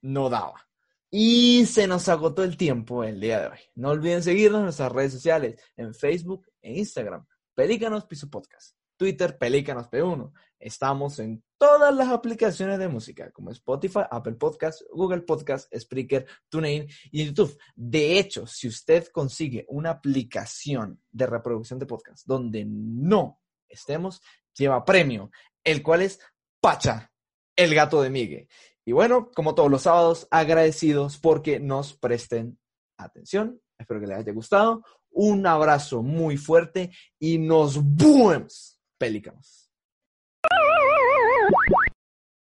no 0.00 0.28
daba. 0.28 0.68
Y 1.10 1.66
se 1.66 1.86
nos 1.86 2.08
agotó 2.08 2.42
el 2.42 2.56
tiempo 2.56 3.04
el 3.04 3.20
día 3.20 3.40
de 3.40 3.46
hoy. 3.48 3.58
No 3.74 3.90
olviden 3.90 4.22
seguirnos 4.22 4.60
en 4.60 4.64
nuestras 4.64 4.92
redes 4.92 5.12
sociales, 5.12 5.60
en 5.76 5.94
Facebook 5.94 6.46
e 6.62 6.78
Instagram. 6.78 7.26
Pelícanos 7.54 8.06
Piso 8.06 8.30
Podcast. 8.30 8.76
Twitter, 8.96 9.36
Pelícanos 9.36 9.90
P1. 9.90 10.32
Estamos 10.58 11.18
en 11.18 11.42
todas 11.58 11.94
las 11.94 12.08
aplicaciones 12.08 12.78
de 12.78 12.88
música, 12.88 13.30
como 13.32 13.50
Spotify, 13.50 14.02
Apple 14.10 14.34
Podcasts, 14.34 14.84
Google 14.92 15.22
Podcasts, 15.22 15.68
Spreaker, 15.76 16.24
TuneIn 16.48 16.86
y 17.10 17.26
YouTube. 17.26 17.58
De 17.74 18.18
hecho, 18.18 18.46
si 18.46 18.68
usted 18.68 19.08
consigue 19.08 19.66
una 19.68 19.90
aplicación 19.90 21.02
de 21.10 21.26
reproducción 21.26 21.78
de 21.78 21.86
podcast 21.86 22.26
donde 22.26 22.64
no 22.64 23.40
estemos, 23.68 24.22
lleva 24.56 24.84
premio, 24.84 25.30
el 25.64 25.82
cual 25.82 26.02
es 26.02 26.20
Pacha, 26.60 27.10
el 27.56 27.74
gato 27.74 28.02
de 28.02 28.10
Miguel. 28.10 28.48
Y 28.84 28.92
bueno, 28.92 29.30
como 29.34 29.54
todos 29.54 29.70
los 29.70 29.82
sábados, 29.82 30.26
agradecidos 30.30 31.18
porque 31.18 31.60
nos 31.60 31.94
presten 31.94 32.58
atención. 32.96 33.60
Espero 33.78 34.00
que 34.00 34.06
les 34.06 34.18
haya 34.18 34.32
gustado. 34.32 34.84
Un 35.10 35.46
abrazo 35.46 36.02
muy 36.02 36.36
fuerte 36.36 36.90
y 37.18 37.38
nos 37.38 37.78
vemos, 37.96 38.80
pelícanos. 38.98 39.61